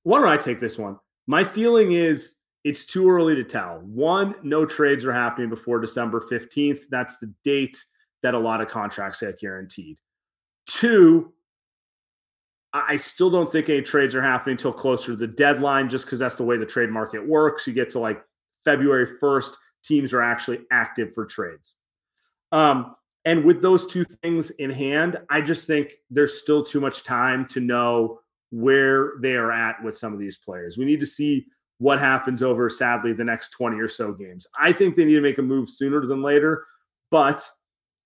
[0.03, 0.99] why don't I take this one?
[1.27, 3.81] My feeling is it's too early to tell.
[3.81, 6.83] One, no trades are happening before December 15th.
[6.91, 7.83] That's the date
[8.23, 9.99] that a lot of contracts get guaranteed.
[10.67, 11.33] Two,
[12.73, 16.19] I still don't think any trades are happening until closer to the deadline, just because
[16.19, 17.67] that's the way the trade market works.
[17.67, 18.25] You get to like
[18.65, 21.75] February 1st, teams are actually active for trades.
[22.51, 27.05] Um, and with those two things in hand, I just think there's still too much
[27.05, 30.77] time to know where they are at with some of these players.
[30.77, 31.47] We need to see
[31.79, 34.47] what happens over, sadly, the next 20 or so games.
[34.59, 36.65] I think they need to make a move sooner than later,
[37.11, 37.49] but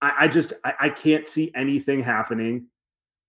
[0.01, 2.67] I, I just I, I, can't see anything happening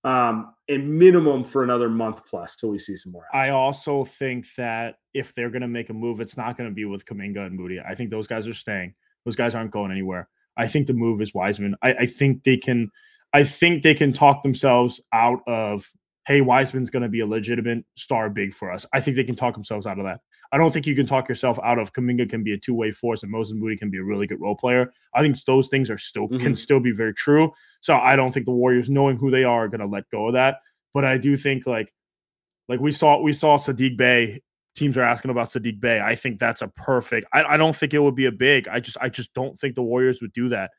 [0.07, 3.25] um, in minimum for another month plus till we see some more.
[3.33, 3.53] Action.
[3.53, 6.73] I also think that if they're going to make a move, it's not going to
[6.73, 7.79] be with Kuminga and Moody.
[7.81, 8.93] I think those guys are staying.
[9.25, 10.29] Those guys aren't going anywhere.
[10.55, 11.75] I think the move is Wiseman.
[11.81, 12.89] I, I think they can.
[13.33, 15.91] I think they can talk themselves out of
[16.25, 18.85] hey, Wiseman's going to be a legitimate star big for us.
[18.93, 20.19] I think they can talk themselves out of that.
[20.51, 22.91] I don't think you can talk yourself out of Kuminga can be a two way
[22.91, 24.91] force and Moses Moody can be a really good role player.
[25.13, 26.43] I think those things are still mm-hmm.
[26.43, 27.51] can still be very true.
[27.81, 30.27] So I don't think the Warriors, knowing who they are, are going to let go
[30.27, 30.57] of that.
[30.93, 31.93] But I do think like
[32.69, 34.41] like we saw we saw Saddiq Bey.
[34.75, 35.99] Teams are asking about Saddiq Bey.
[35.99, 37.25] I think that's a perfect.
[37.33, 38.67] I, I don't think it would be a big.
[38.67, 40.71] I just I just don't think the Warriors would do that.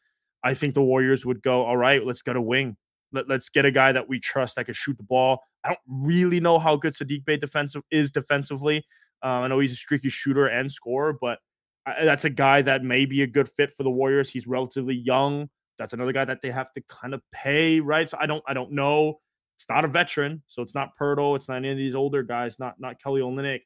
[0.45, 2.77] I think the Warriors would go, all right, let's get a wing.
[3.13, 5.41] Let, let's get a guy that we trust that can shoot the ball.
[5.65, 8.85] I don't really know how good Saddiq Bey defensive is defensively.
[9.23, 11.39] Um, I know he's a streaky shooter and scorer, but
[11.87, 14.31] I, that's a guy that may be a good fit for the Warriors.
[14.31, 15.49] He's relatively young.
[15.79, 18.09] That's another guy that they have to kind of pay, right?
[18.09, 19.21] So I don't, I don't know.
[19.57, 21.37] It's not a veteran, so it's not Poeltl.
[21.37, 22.59] It's not any of these older guys.
[22.59, 23.61] Not, not Kelly Olynyk.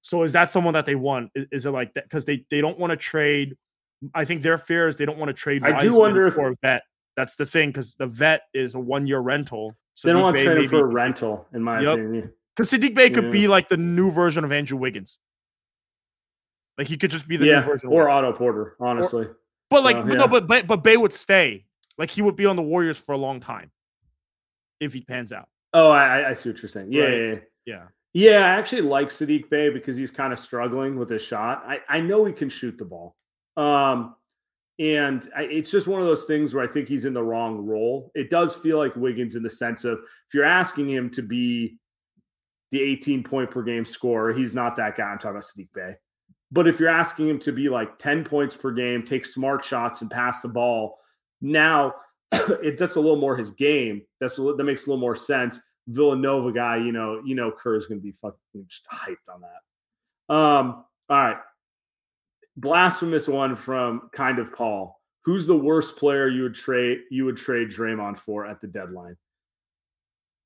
[0.00, 1.30] So is that someone that they want?
[1.34, 2.04] Is, is it like that?
[2.04, 3.56] Because they they don't want to trade.
[4.14, 5.64] I think their fear is they don't want to trade.
[5.64, 6.82] I do wonder for a vet.
[7.16, 9.76] That's the thing because the vet is a one year rental.
[9.94, 11.94] So they don't want to trade him for a rental, in my yep.
[11.94, 12.32] opinion.
[12.58, 13.30] Because Saddiq Bey could yeah.
[13.30, 15.18] be like the new version of Andrew Wiggins.
[16.76, 19.26] Like he could just be the yeah, new version, or Otto Porter, honestly.
[19.26, 19.36] Or,
[19.70, 20.14] but like, so, yeah.
[20.14, 21.66] no, but, but but Bey would stay.
[21.98, 23.70] Like he would be on the Warriors for a long time
[24.80, 25.48] if he pans out.
[25.72, 26.92] Oh, I, I see what you're saying.
[26.92, 27.12] Yeah, right.
[27.14, 28.38] yeah, yeah, yeah.
[28.38, 31.62] I actually like Saddiq Bey because he's kind of struggling with his shot.
[31.64, 33.14] I, I know he can shoot the ball.
[33.56, 34.16] Um,
[34.80, 37.66] and I, it's just one of those things where I think he's in the wrong
[37.66, 38.10] role.
[38.16, 41.78] It does feel like Wiggins in the sense of if you're asking him to be
[42.70, 44.32] the 18 point per game scorer.
[44.32, 45.04] He's not that guy.
[45.04, 45.94] I'm talking about Saddiq Bey.
[46.50, 50.00] But if you're asking him to be like 10 points per game, take smart shots
[50.00, 50.98] and pass the ball,
[51.40, 51.94] now
[52.32, 54.02] it, that's a little more his game.
[54.20, 55.60] That's that makes a little more sense.
[55.88, 59.40] Villanova guy, you know, you know, Kerr is going to be fucking just hyped on
[59.40, 60.34] that.
[60.34, 61.38] Um, all right,
[62.56, 65.00] blasphemous one from kind of Paul.
[65.24, 69.16] Who's the worst player you would trade you would trade Draymond for at the deadline?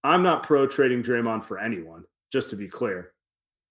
[0.04, 3.12] I'm not pro trading Draymond for anyone just to be clear.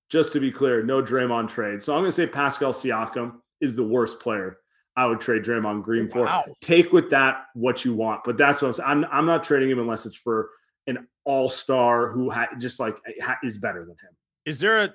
[0.09, 1.81] Just to be clear, no Draymond trade.
[1.81, 4.57] So I'm going to say Pascal Siakam is the worst player
[4.95, 6.43] I would trade Draymond Green wow.
[6.45, 6.53] for.
[6.61, 8.89] Take with that what you want, but that's what I'm saying.
[8.89, 10.49] I'm, I'm not trading him unless it's for
[10.87, 14.15] an all star who ha- just like ha- is better than him.
[14.45, 14.93] Is there a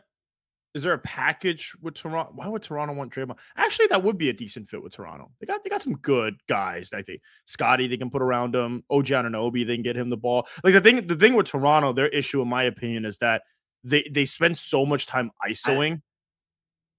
[0.75, 2.33] is there a package with Toronto?
[2.35, 3.39] Why would Toronto want Draymond?
[3.57, 5.31] Actually, that would be a decent fit with Toronto.
[5.41, 6.91] They got they got some good guys.
[6.93, 8.85] I think Scotty they can put around him.
[8.91, 10.47] OG Anunoby they can get him the ball.
[10.63, 13.43] Like the thing the thing with Toronto, their issue in my opinion is that
[13.87, 16.03] they they spend so much time isoing.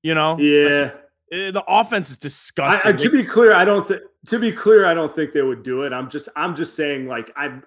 [0.02, 0.84] You know, yeah.
[0.84, 0.94] Like,
[1.30, 2.82] the offense is disgusting.
[2.86, 4.02] I, I, to be clear, I don't think.
[4.28, 5.92] To be clear, I don't think they would do it.
[5.92, 7.64] I'm just, I'm just saying, like, I'm,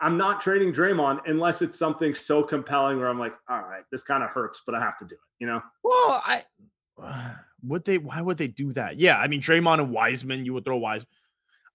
[0.00, 4.02] I'm not trading Draymond unless it's something so compelling where I'm like, all right, this
[4.02, 5.20] kind of hurts, but I have to do it.
[5.38, 5.62] You know?
[5.82, 6.44] Well, I
[7.64, 7.98] would they.
[7.98, 8.98] Why would they do that?
[8.98, 11.08] Yeah, I mean Draymond and Wiseman, you would throw Wiseman.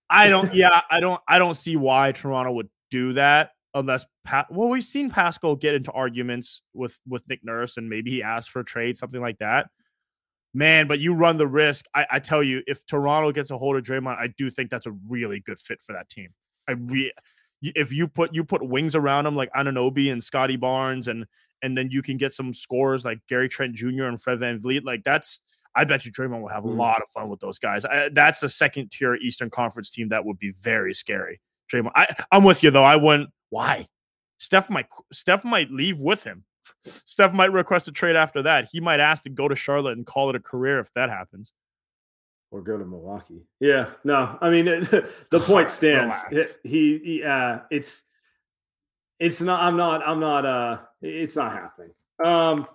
[0.09, 0.53] I don't.
[0.53, 1.19] yeah, I don't.
[1.27, 4.05] I don't see why Toronto would do that unless.
[4.23, 8.23] Pa- well, we've seen Pascal get into arguments with with Nick Nurse, and maybe he
[8.23, 9.69] asked for a trade, something like that.
[10.53, 11.85] Man, but you run the risk.
[11.93, 14.87] I, I tell you, if Toronto gets a hold of Draymond, I do think that's
[14.87, 16.29] a really good fit for that team.
[16.67, 17.13] I re-
[17.61, 21.25] if you put you put wings around him like Anunoby and Scotty Barnes and
[21.63, 24.03] and then you can get some scores like Gary Trent Jr.
[24.03, 25.41] and Fred VanVleet, like that's
[25.75, 26.77] I bet you Draymond will have a mm.
[26.77, 27.85] lot of fun with those guys.
[27.85, 31.39] I, that's a second tier Eastern Conference team that would be very scary.
[31.71, 32.83] Draymond, I, I'm with you though.
[32.83, 33.29] I wouldn't.
[33.49, 33.87] Why?
[34.37, 36.43] Steph might Steph might leave with him.
[36.83, 38.69] Steph might request a trade after that.
[38.71, 41.53] He might ask to go to Charlotte and call it a career if that happens
[42.51, 43.45] or go to Milwaukee.
[43.59, 44.65] Yeah, no, I mean
[45.31, 46.15] the point stands.
[46.63, 48.03] he, he uh, it's
[49.19, 49.61] it's not.
[49.61, 50.07] I'm not.
[50.07, 50.45] I'm not.
[50.45, 51.91] Uh, it's not happening.
[52.23, 52.67] Um,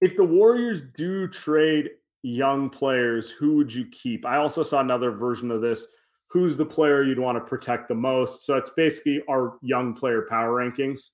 [0.00, 1.90] if the Warriors do trade
[2.22, 4.26] young players, who would you keep?
[4.26, 5.86] I also saw another version of this.
[6.30, 8.44] Who's the player you'd want to protect the most?
[8.46, 11.10] So it's basically our young player power rankings.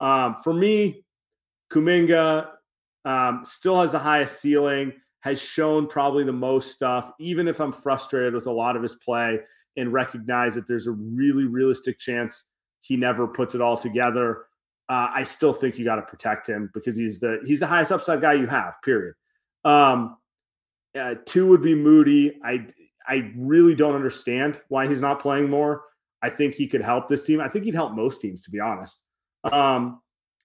[0.00, 1.04] Um, for me,
[1.70, 2.48] Kuminga
[3.04, 4.92] um, still has the highest ceiling
[5.24, 8.94] has shown probably the most stuff, even if I'm frustrated with a lot of his
[8.96, 9.40] play
[9.74, 12.44] and recognize that there's a really realistic chance
[12.80, 14.44] he never puts it all together.
[14.90, 17.90] Uh, I still think you got to protect him because he's the he's the highest
[17.90, 18.74] upside guy you have.
[18.84, 19.14] Period.
[19.64, 20.18] Um,
[20.94, 22.38] uh, two would be Moody.
[22.44, 22.66] I
[23.06, 25.82] I really don't understand why he's not playing more.
[26.22, 27.40] I think he could help this team.
[27.40, 29.02] I think he'd help most teams, to be honest.
[29.44, 30.00] Um,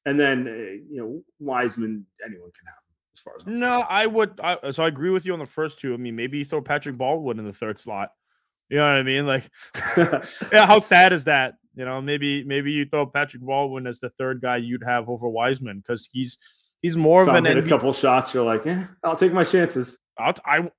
[0.05, 0.51] and then uh,
[0.91, 2.75] you know Wiseman, anyone can have
[3.13, 4.39] as far as I'm no, I would.
[4.43, 5.93] I, so I agree with you on the first two.
[5.93, 8.09] I mean, maybe you throw Patrick Baldwin in the third slot.
[8.69, 9.25] You know what I mean?
[9.25, 9.49] Like,
[10.51, 11.55] yeah, how sad is that?
[11.75, 15.29] You know, maybe maybe you throw Patrick Baldwin as the third guy you'd have over
[15.29, 16.37] Wiseman because he's
[16.81, 17.45] he's more so of an.
[17.45, 17.65] NBA...
[17.65, 19.99] a couple shots, you're like, yeah, I'll take my chances.
[20.17, 20.69] I'll, I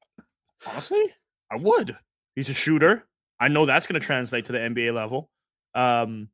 [0.67, 1.13] honestly,
[1.51, 1.97] I would.
[2.35, 3.07] He's a shooter.
[3.39, 5.31] I know that's going to translate to the NBA level.
[5.75, 6.29] Um,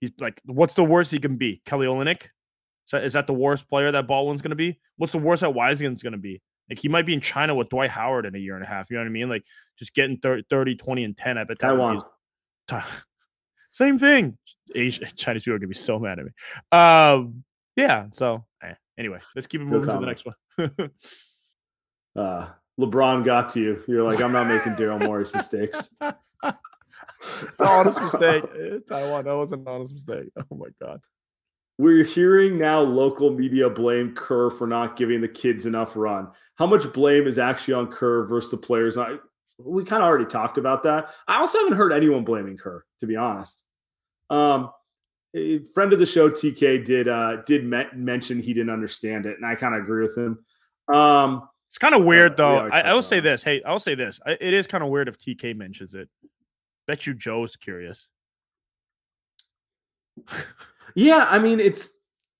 [0.00, 1.60] he's like, what's the worst he can be?
[1.66, 2.28] Kelly Olynyk.
[2.84, 4.78] So is that the worst player that Baldwin's going to be?
[4.96, 6.42] What's the worst that Wiseman's going to be?
[6.68, 8.90] Like he might be in China with Dwight Howard in a year and a half.
[8.90, 9.28] You know what I mean?
[9.28, 9.44] Like
[9.78, 12.00] just getting 30, 30 20, and 10 at the time.
[13.72, 14.38] Same thing.
[14.74, 16.30] Asian, Chinese people are going to be so mad at me.
[16.70, 17.44] Um,
[17.76, 18.06] yeah.
[18.12, 18.74] So eh.
[18.98, 20.90] anyway, let's keep it moving no to the next one.
[22.16, 22.48] uh,
[22.80, 23.82] LeBron got to you.
[23.86, 25.94] You're like, I'm not making Daryl Morey's mistakes.
[26.02, 28.44] it's an honest mistake.
[28.88, 30.30] Taiwan, that was an honest mistake.
[30.50, 31.00] Oh my god.
[31.78, 36.28] We're hearing now local media blame Kerr for not giving the kids enough run.
[36.56, 38.96] How much blame is actually on Kerr versus the players?
[38.98, 39.16] I,
[39.58, 41.10] we kind of already talked about that.
[41.26, 43.64] I also haven't heard anyone blaming Kerr, to be honest.
[44.30, 44.70] Um,
[45.34, 49.36] a friend of the show, TK, did uh, did me- mention he didn't understand it,
[49.36, 50.44] and I kind of agree with him.
[50.94, 52.68] Um, it's kind of weird, though.
[52.68, 53.42] I, I, will say this.
[53.42, 54.20] Hey, I'll say this.
[54.26, 56.10] It is kind of weird if TK mentions it.
[56.86, 58.08] Bet you Joe's curious.
[60.94, 61.88] Yeah, I mean, it's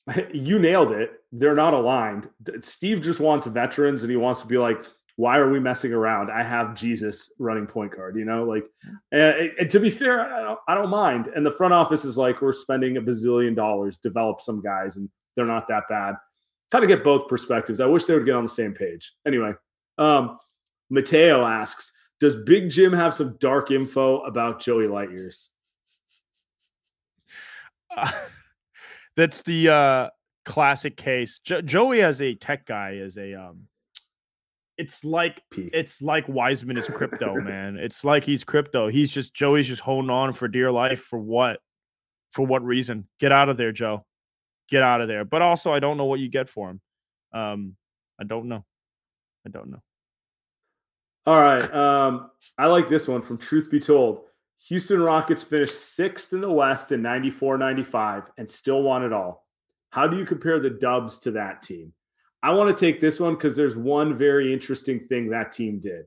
[0.35, 1.12] you nailed it.
[1.33, 2.28] They're not aligned.
[2.61, 4.85] Steve just wants veterans and he wants to be like,
[5.16, 6.30] why are we messing around?
[6.30, 8.66] I have Jesus running point guard, you know, like,
[9.12, 11.28] and, and to be fair, I don't, I don't mind.
[11.28, 15.09] And the front office is like, we're spending a bazillion dollars, develop some guys, and
[15.37, 16.16] they're not that bad.
[16.73, 17.83] Kind of get both perspectives.
[17.83, 19.12] I wish they would get on the same page.
[19.27, 19.53] Anyway,
[19.99, 20.39] um,
[20.89, 25.51] Mateo asks, does Big Jim have some dark info about Joey Lightyears?
[27.95, 28.11] Uh,
[29.16, 30.09] that's the uh
[30.47, 31.41] classic case.
[31.41, 33.68] Jo- Joey as a tech guy is a um
[34.79, 37.77] it's like it's like Wiseman is crypto, man.
[37.77, 38.89] It's like he's crypto.
[38.89, 41.61] He's just Joey's just holding on for dear life for what?
[42.31, 43.09] For what reason?
[43.20, 44.07] Get out of there, Joe.
[44.73, 45.27] Get out of there.
[45.27, 46.81] But also I don't know what you get for him.
[47.35, 47.77] Um
[48.18, 48.64] I don't know.
[49.47, 49.83] I don't know.
[51.27, 51.62] All right.
[51.75, 54.23] Um I like this one from Truth Be Told.
[54.68, 59.47] Houston Rockets finished sixth in the West in 94 95 and still won it all.
[59.91, 61.93] How do you compare the Dubs to that team?
[62.43, 66.07] I want to take this one because there's one very interesting thing that team did.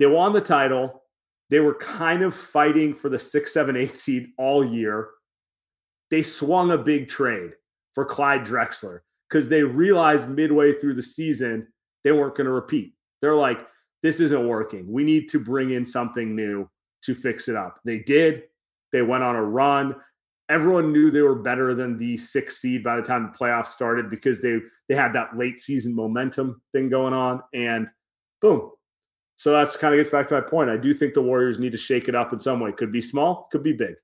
[0.00, 1.04] They won the title.
[1.48, 5.10] They were kind of fighting for the six, seven, eight seed all year.
[6.10, 7.52] They swung a big trade
[7.94, 9.00] for Clyde Drexler.
[9.28, 11.66] because they realized midway through the season
[12.02, 12.94] they weren't going to repeat.
[13.20, 13.66] They're like,
[14.02, 14.90] this isn't working.
[14.90, 16.68] We need to bring in something new
[17.04, 17.78] to fix it up.
[17.84, 18.44] They did.
[18.92, 19.94] They went on a run.
[20.48, 24.10] Everyone knew they were better than the sixth seed by the time the playoffs started
[24.10, 27.88] because they they had that late season momentum thing going on, and
[28.42, 28.70] boom.
[29.36, 30.68] So that's kind of gets back to my point.
[30.68, 32.72] I do think the Warriors need to shake it up in some way.
[32.72, 33.94] Could be small, could be big.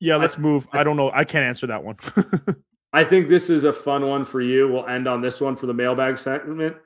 [0.00, 0.66] Yeah, let's I, move.
[0.72, 1.10] I, I don't know.
[1.12, 1.96] I can't answer that one.
[2.92, 4.66] I think this is a fun one for you.
[4.66, 6.76] We'll end on this one for the mailbag segment.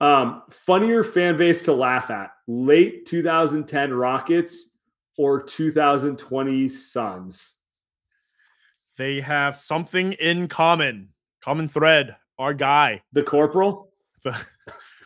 [0.00, 4.70] Um, funnier fan base to laugh at: late 2010 Rockets
[5.16, 7.54] or 2020 Suns.
[8.98, 11.10] They have something in common.
[11.40, 12.16] Common thread.
[12.38, 13.92] Our guy, the corporal.
[14.24, 14.36] The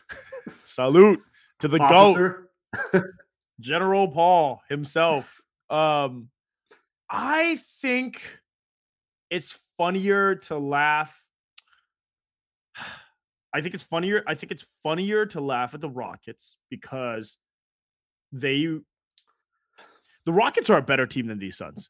[0.63, 1.21] salute
[1.59, 2.49] to the Officer.
[2.91, 3.03] goat,
[3.59, 5.41] General Paul himself.
[5.69, 6.29] Um,
[7.09, 8.21] I think
[9.29, 11.23] it's funnier to laugh.
[13.53, 14.23] I think it's funnier.
[14.27, 17.37] I think it's funnier to laugh at the Rockets because
[18.31, 18.67] they
[20.25, 21.89] the Rockets are a better team than these Suns.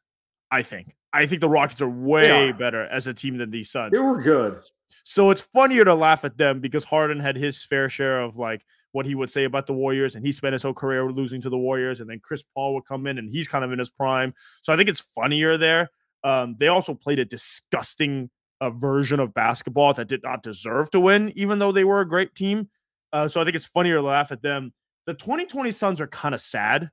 [0.51, 0.95] I think.
[1.11, 3.91] I think the Rockets are way better as a team than these Suns.
[3.91, 4.63] They were good.
[5.03, 8.63] So it's funnier to laugh at them because Harden had his fair share of like
[8.97, 11.51] what he would say about the Warriors, and he spent his whole career losing to
[11.51, 13.91] the Warriors, and then Chris Paul would come in and he's kind of in his
[13.91, 14.33] prime.
[14.61, 15.91] So I think it's funnier there.
[16.23, 20.99] Um, they also played a disgusting uh, version of basketball that did not deserve to
[20.99, 22.69] win, even though they were a great team.
[23.13, 24.73] Uh, so I think it's funnier to laugh at them.
[25.05, 26.89] The 2020 Suns are kind of sad.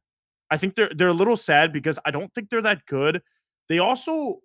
[0.51, 3.23] I think they're they're a little sad because I don't think they're that good.
[3.71, 4.41] They also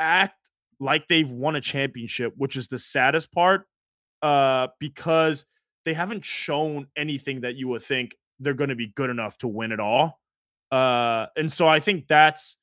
[0.00, 0.50] act
[0.80, 3.68] like they've won a championship, which is the saddest part,
[4.22, 5.46] uh, because
[5.86, 9.48] they haven't shown anything that you would think they're going to be good enough to
[9.48, 10.20] win it all.
[10.70, 12.58] Uh, and so I think that's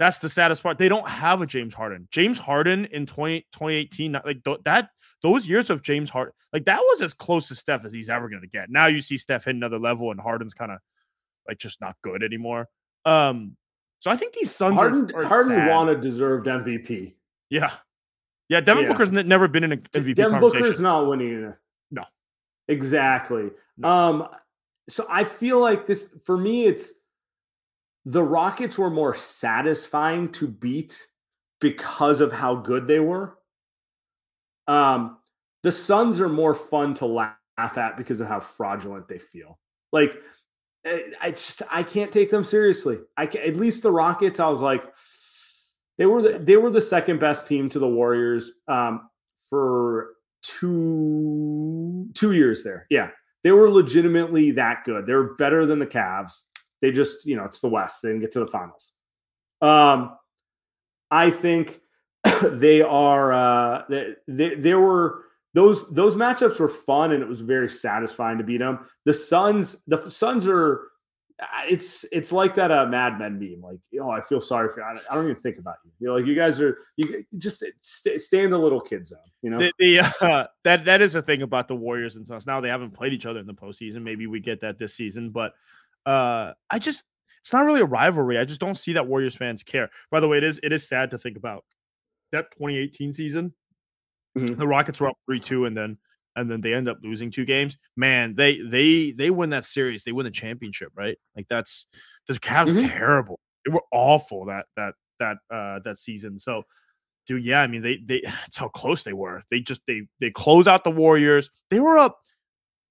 [0.00, 0.76] that's the saddest part.
[0.76, 2.08] They don't have a James Harden.
[2.10, 4.90] James Harden in 20, 2018, like th- that,
[5.22, 8.28] those years of James Harden, like that was as close to Steph as he's ever
[8.28, 8.68] going to get.
[8.68, 10.78] Now you see Steph hit another level and Harden's kind of
[11.46, 12.68] like just not good anymore.
[13.04, 13.56] Um,
[14.00, 15.70] so I think these Suns Harden, are, are Harden sad.
[15.70, 17.14] won a deserved MVP.
[17.48, 17.70] Yeah.
[18.48, 18.60] Yeah.
[18.60, 18.90] Devin yeah.
[18.90, 21.42] Booker's never been in an MVP Devin Booker's not winning.
[21.42, 21.54] No.
[22.68, 23.50] Exactly.
[23.82, 24.28] Um,
[24.88, 26.92] so I feel like this, for me, it's,
[28.04, 31.08] the Rockets were more satisfying to beat
[31.60, 33.38] because of how good they were.
[34.66, 35.18] Um,
[35.62, 39.58] the Suns are more fun to laugh at because of how fraudulent they feel.
[39.92, 40.20] Like,
[40.84, 42.98] eh, I just I can't take them seriously.
[43.16, 44.40] I can, at least the Rockets.
[44.40, 44.82] I was like,
[45.96, 49.08] they were the, they were the second best team to the Warriors um,
[49.48, 50.13] for
[50.44, 52.86] two two years there.
[52.90, 53.10] Yeah,
[53.42, 55.06] they were legitimately that good.
[55.06, 56.42] They were better than the Cavs.
[56.80, 58.02] They just, you know, it's the West.
[58.02, 58.92] They didn't get to the finals.
[59.62, 60.16] Um,
[61.10, 61.80] I think
[62.42, 63.32] they are.
[63.32, 65.24] Uh, they, they, there were
[65.54, 68.80] those those matchups were fun and it was very satisfying to beat them.
[69.04, 70.88] The Suns, the Suns are.
[71.68, 73.60] It's it's like that uh, Mad Men meme.
[73.60, 74.86] Like, oh, I feel sorry for you.
[74.86, 75.90] I, I don't even think about you.
[75.98, 79.18] You know, like you guys are you just stay, stay in the little kid zone.
[79.42, 82.46] You know, the, the uh, that that is a thing about the Warriors and Suns.
[82.46, 84.02] Now they haven't played each other in the postseason.
[84.02, 85.54] Maybe we get that this season, but
[86.06, 87.02] uh, I just
[87.40, 88.38] it's not really a rivalry.
[88.38, 89.90] I just don't see that Warriors fans care.
[90.10, 91.64] By the way, it is it is sad to think about
[92.30, 93.54] that 2018 season.
[94.38, 94.54] Mm-hmm.
[94.54, 95.98] The Rockets were up three two, and then
[96.36, 97.76] and then they end up losing two games.
[97.96, 100.04] Man, they they they win that series.
[100.04, 101.16] They win the championship, right?
[101.36, 101.86] Like that's
[102.26, 102.76] the Cavs mm-hmm.
[102.76, 103.40] were terrible.
[103.64, 106.38] They were awful that that that uh that season.
[106.38, 106.64] So,
[107.26, 109.42] dude, yeah, I mean they they it's how close they were.
[109.50, 111.50] They just they they close out the Warriors.
[111.70, 112.18] They were up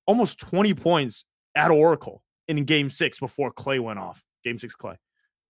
[0.06, 1.26] almost 20 points
[1.56, 4.24] at Oracle in game six before Klay went off.
[4.44, 4.98] Game six Klay.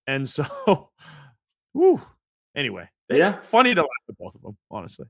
[0.06, 0.46] And so
[1.74, 2.02] whew,
[2.56, 3.40] anyway, it's yeah.
[3.42, 5.08] funny to laugh at both of them, honestly.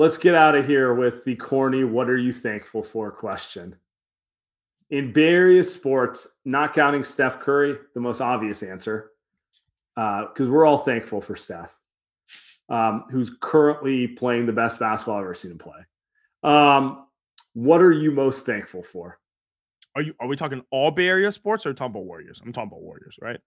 [0.00, 3.76] Let's get out of here with the corny what are you thankful for question.
[4.88, 9.10] In various sports, not counting Steph Curry, the most obvious answer,
[9.94, 11.76] because uh, we're all thankful for Steph,
[12.70, 15.80] um, who's currently playing the best basketball I've ever seen him play.
[16.44, 17.06] Um,
[17.52, 19.18] what are you most thankful for?
[19.94, 22.40] Are you are we talking all Bay Area sports or talking about Warriors?
[22.42, 23.40] I'm talking about Warriors, right?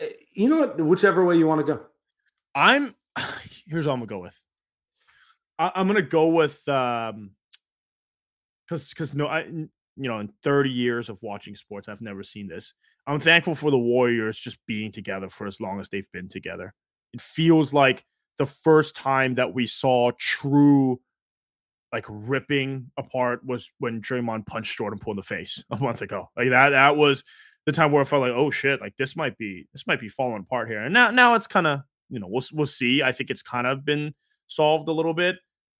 [0.00, 0.80] Eh, you know what?
[0.80, 1.82] Whichever way you want to go.
[2.54, 2.94] I'm
[3.66, 4.40] here's what I'm gonna go with.
[5.58, 7.30] I, am gonna go with um
[8.66, 12.48] because because no I you know in 30 years of watching sports I've never seen
[12.48, 12.74] this.
[13.06, 16.74] I'm thankful for the Warriors just being together for as long as they've been together.
[17.14, 18.04] It feels like
[18.36, 21.00] the first time that we saw true
[21.92, 26.28] like ripping apart was when Draymond punched Jordan Poole in the face a month ago.
[26.36, 27.24] Like that that was
[27.66, 30.08] the time where I felt like, oh shit, like this might be this might be
[30.08, 30.82] falling apart here.
[30.82, 33.02] And now now it's kind of you know, we'll we'll see.
[33.02, 34.14] I think it's kind of been
[34.46, 35.36] solved a little bit,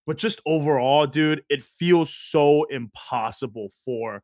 [0.09, 4.23] but just overall, dude, it feels so impossible for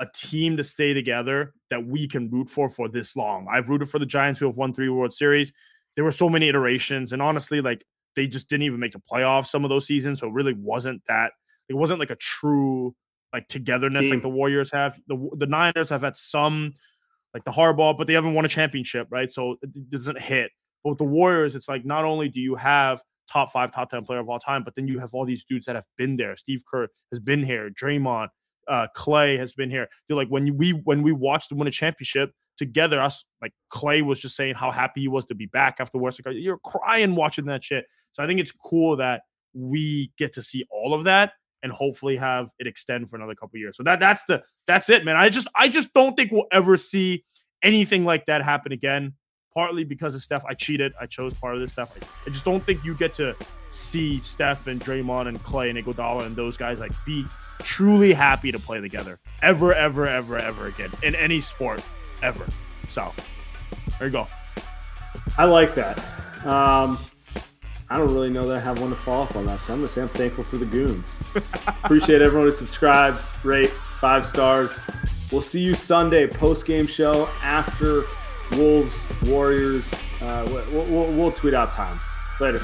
[0.00, 3.46] a team to stay together that we can root for for this long.
[3.52, 5.52] I've rooted for the Giants who have won three World Series.
[5.94, 7.84] There were so many iterations, and honestly, like
[8.14, 11.02] they just didn't even make the playoffs some of those seasons, so it really wasn't
[11.06, 11.32] that.
[11.68, 12.94] It wasn't like a true
[13.30, 14.12] like togetherness team.
[14.12, 14.98] like the Warriors have.
[15.06, 16.72] The the Niners have had some
[17.34, 19.30] like the Harbaugh, but they haven't won a championship, right?
[19.30, 20.50] So it doesn't hit.
[20.82, 24.04] But with the Warriors, it's like not only do you have top five, top 10
[24.04, 26.36] player of all time, but then you have all these dudes that have been there.
[26.36, 28.28] Steve Kerr has been here, Draymond,
[28.68, 29.88] uh, Klay has been here.
[30.08, 34.02] You're like when we when we watched them win a championship together, us like Klay
[34.02, 36.36] was just saying how happy he was to be back after Western.
[36.36, 37.86] You're crying watching that shit.
[38.12, 39.22] So I think it's cool that
[39.54, 43.58] we get to see all of that and hopefully have it extend for another couple
[43.58, 43.76] years.
[43.76, 45.16] So that that's the that's it, man.
[45.16, 47.24] I just I just don't think we'll ever see
[47.62, 49.14] anything like that happen again.
[49.56, 50.92] Partly because of Steph, I cheated.
[51.00, 51.90] I chose part of this stuff.
[51.96, 53.34] I, I just don't think you get to
[53.70, 57.24] see Steph and Draymond and Klay and Iguodala and those guys like be
[57.60, 61.82] truly happy to play together ever, ever, ever, ever again in any sport
[62.22, 62.46] ever.
[62.90, 63.14] So
[63.98, 64.28] there you go.
[65.38, 65.98] I like that.
[66.44, 66.98] Um,
[67.88, 69.64] I don't really know that I have one to follow up on that.
[69.64, 71.16] So I'm going to say I'm thankful for the goons.
[71.66, 73.70] Appreciate everyone who subscribes, rate,
[74.02, 74.80] five stars.
[75.32, 78.04] We'll see you Sunday, post game show after
[78.52, 79.92] Wolves, Warriors.
[80.20, 82.02] Uh, we'll, we'll, we'll tweet out times.
[82.40, 82.60] Later.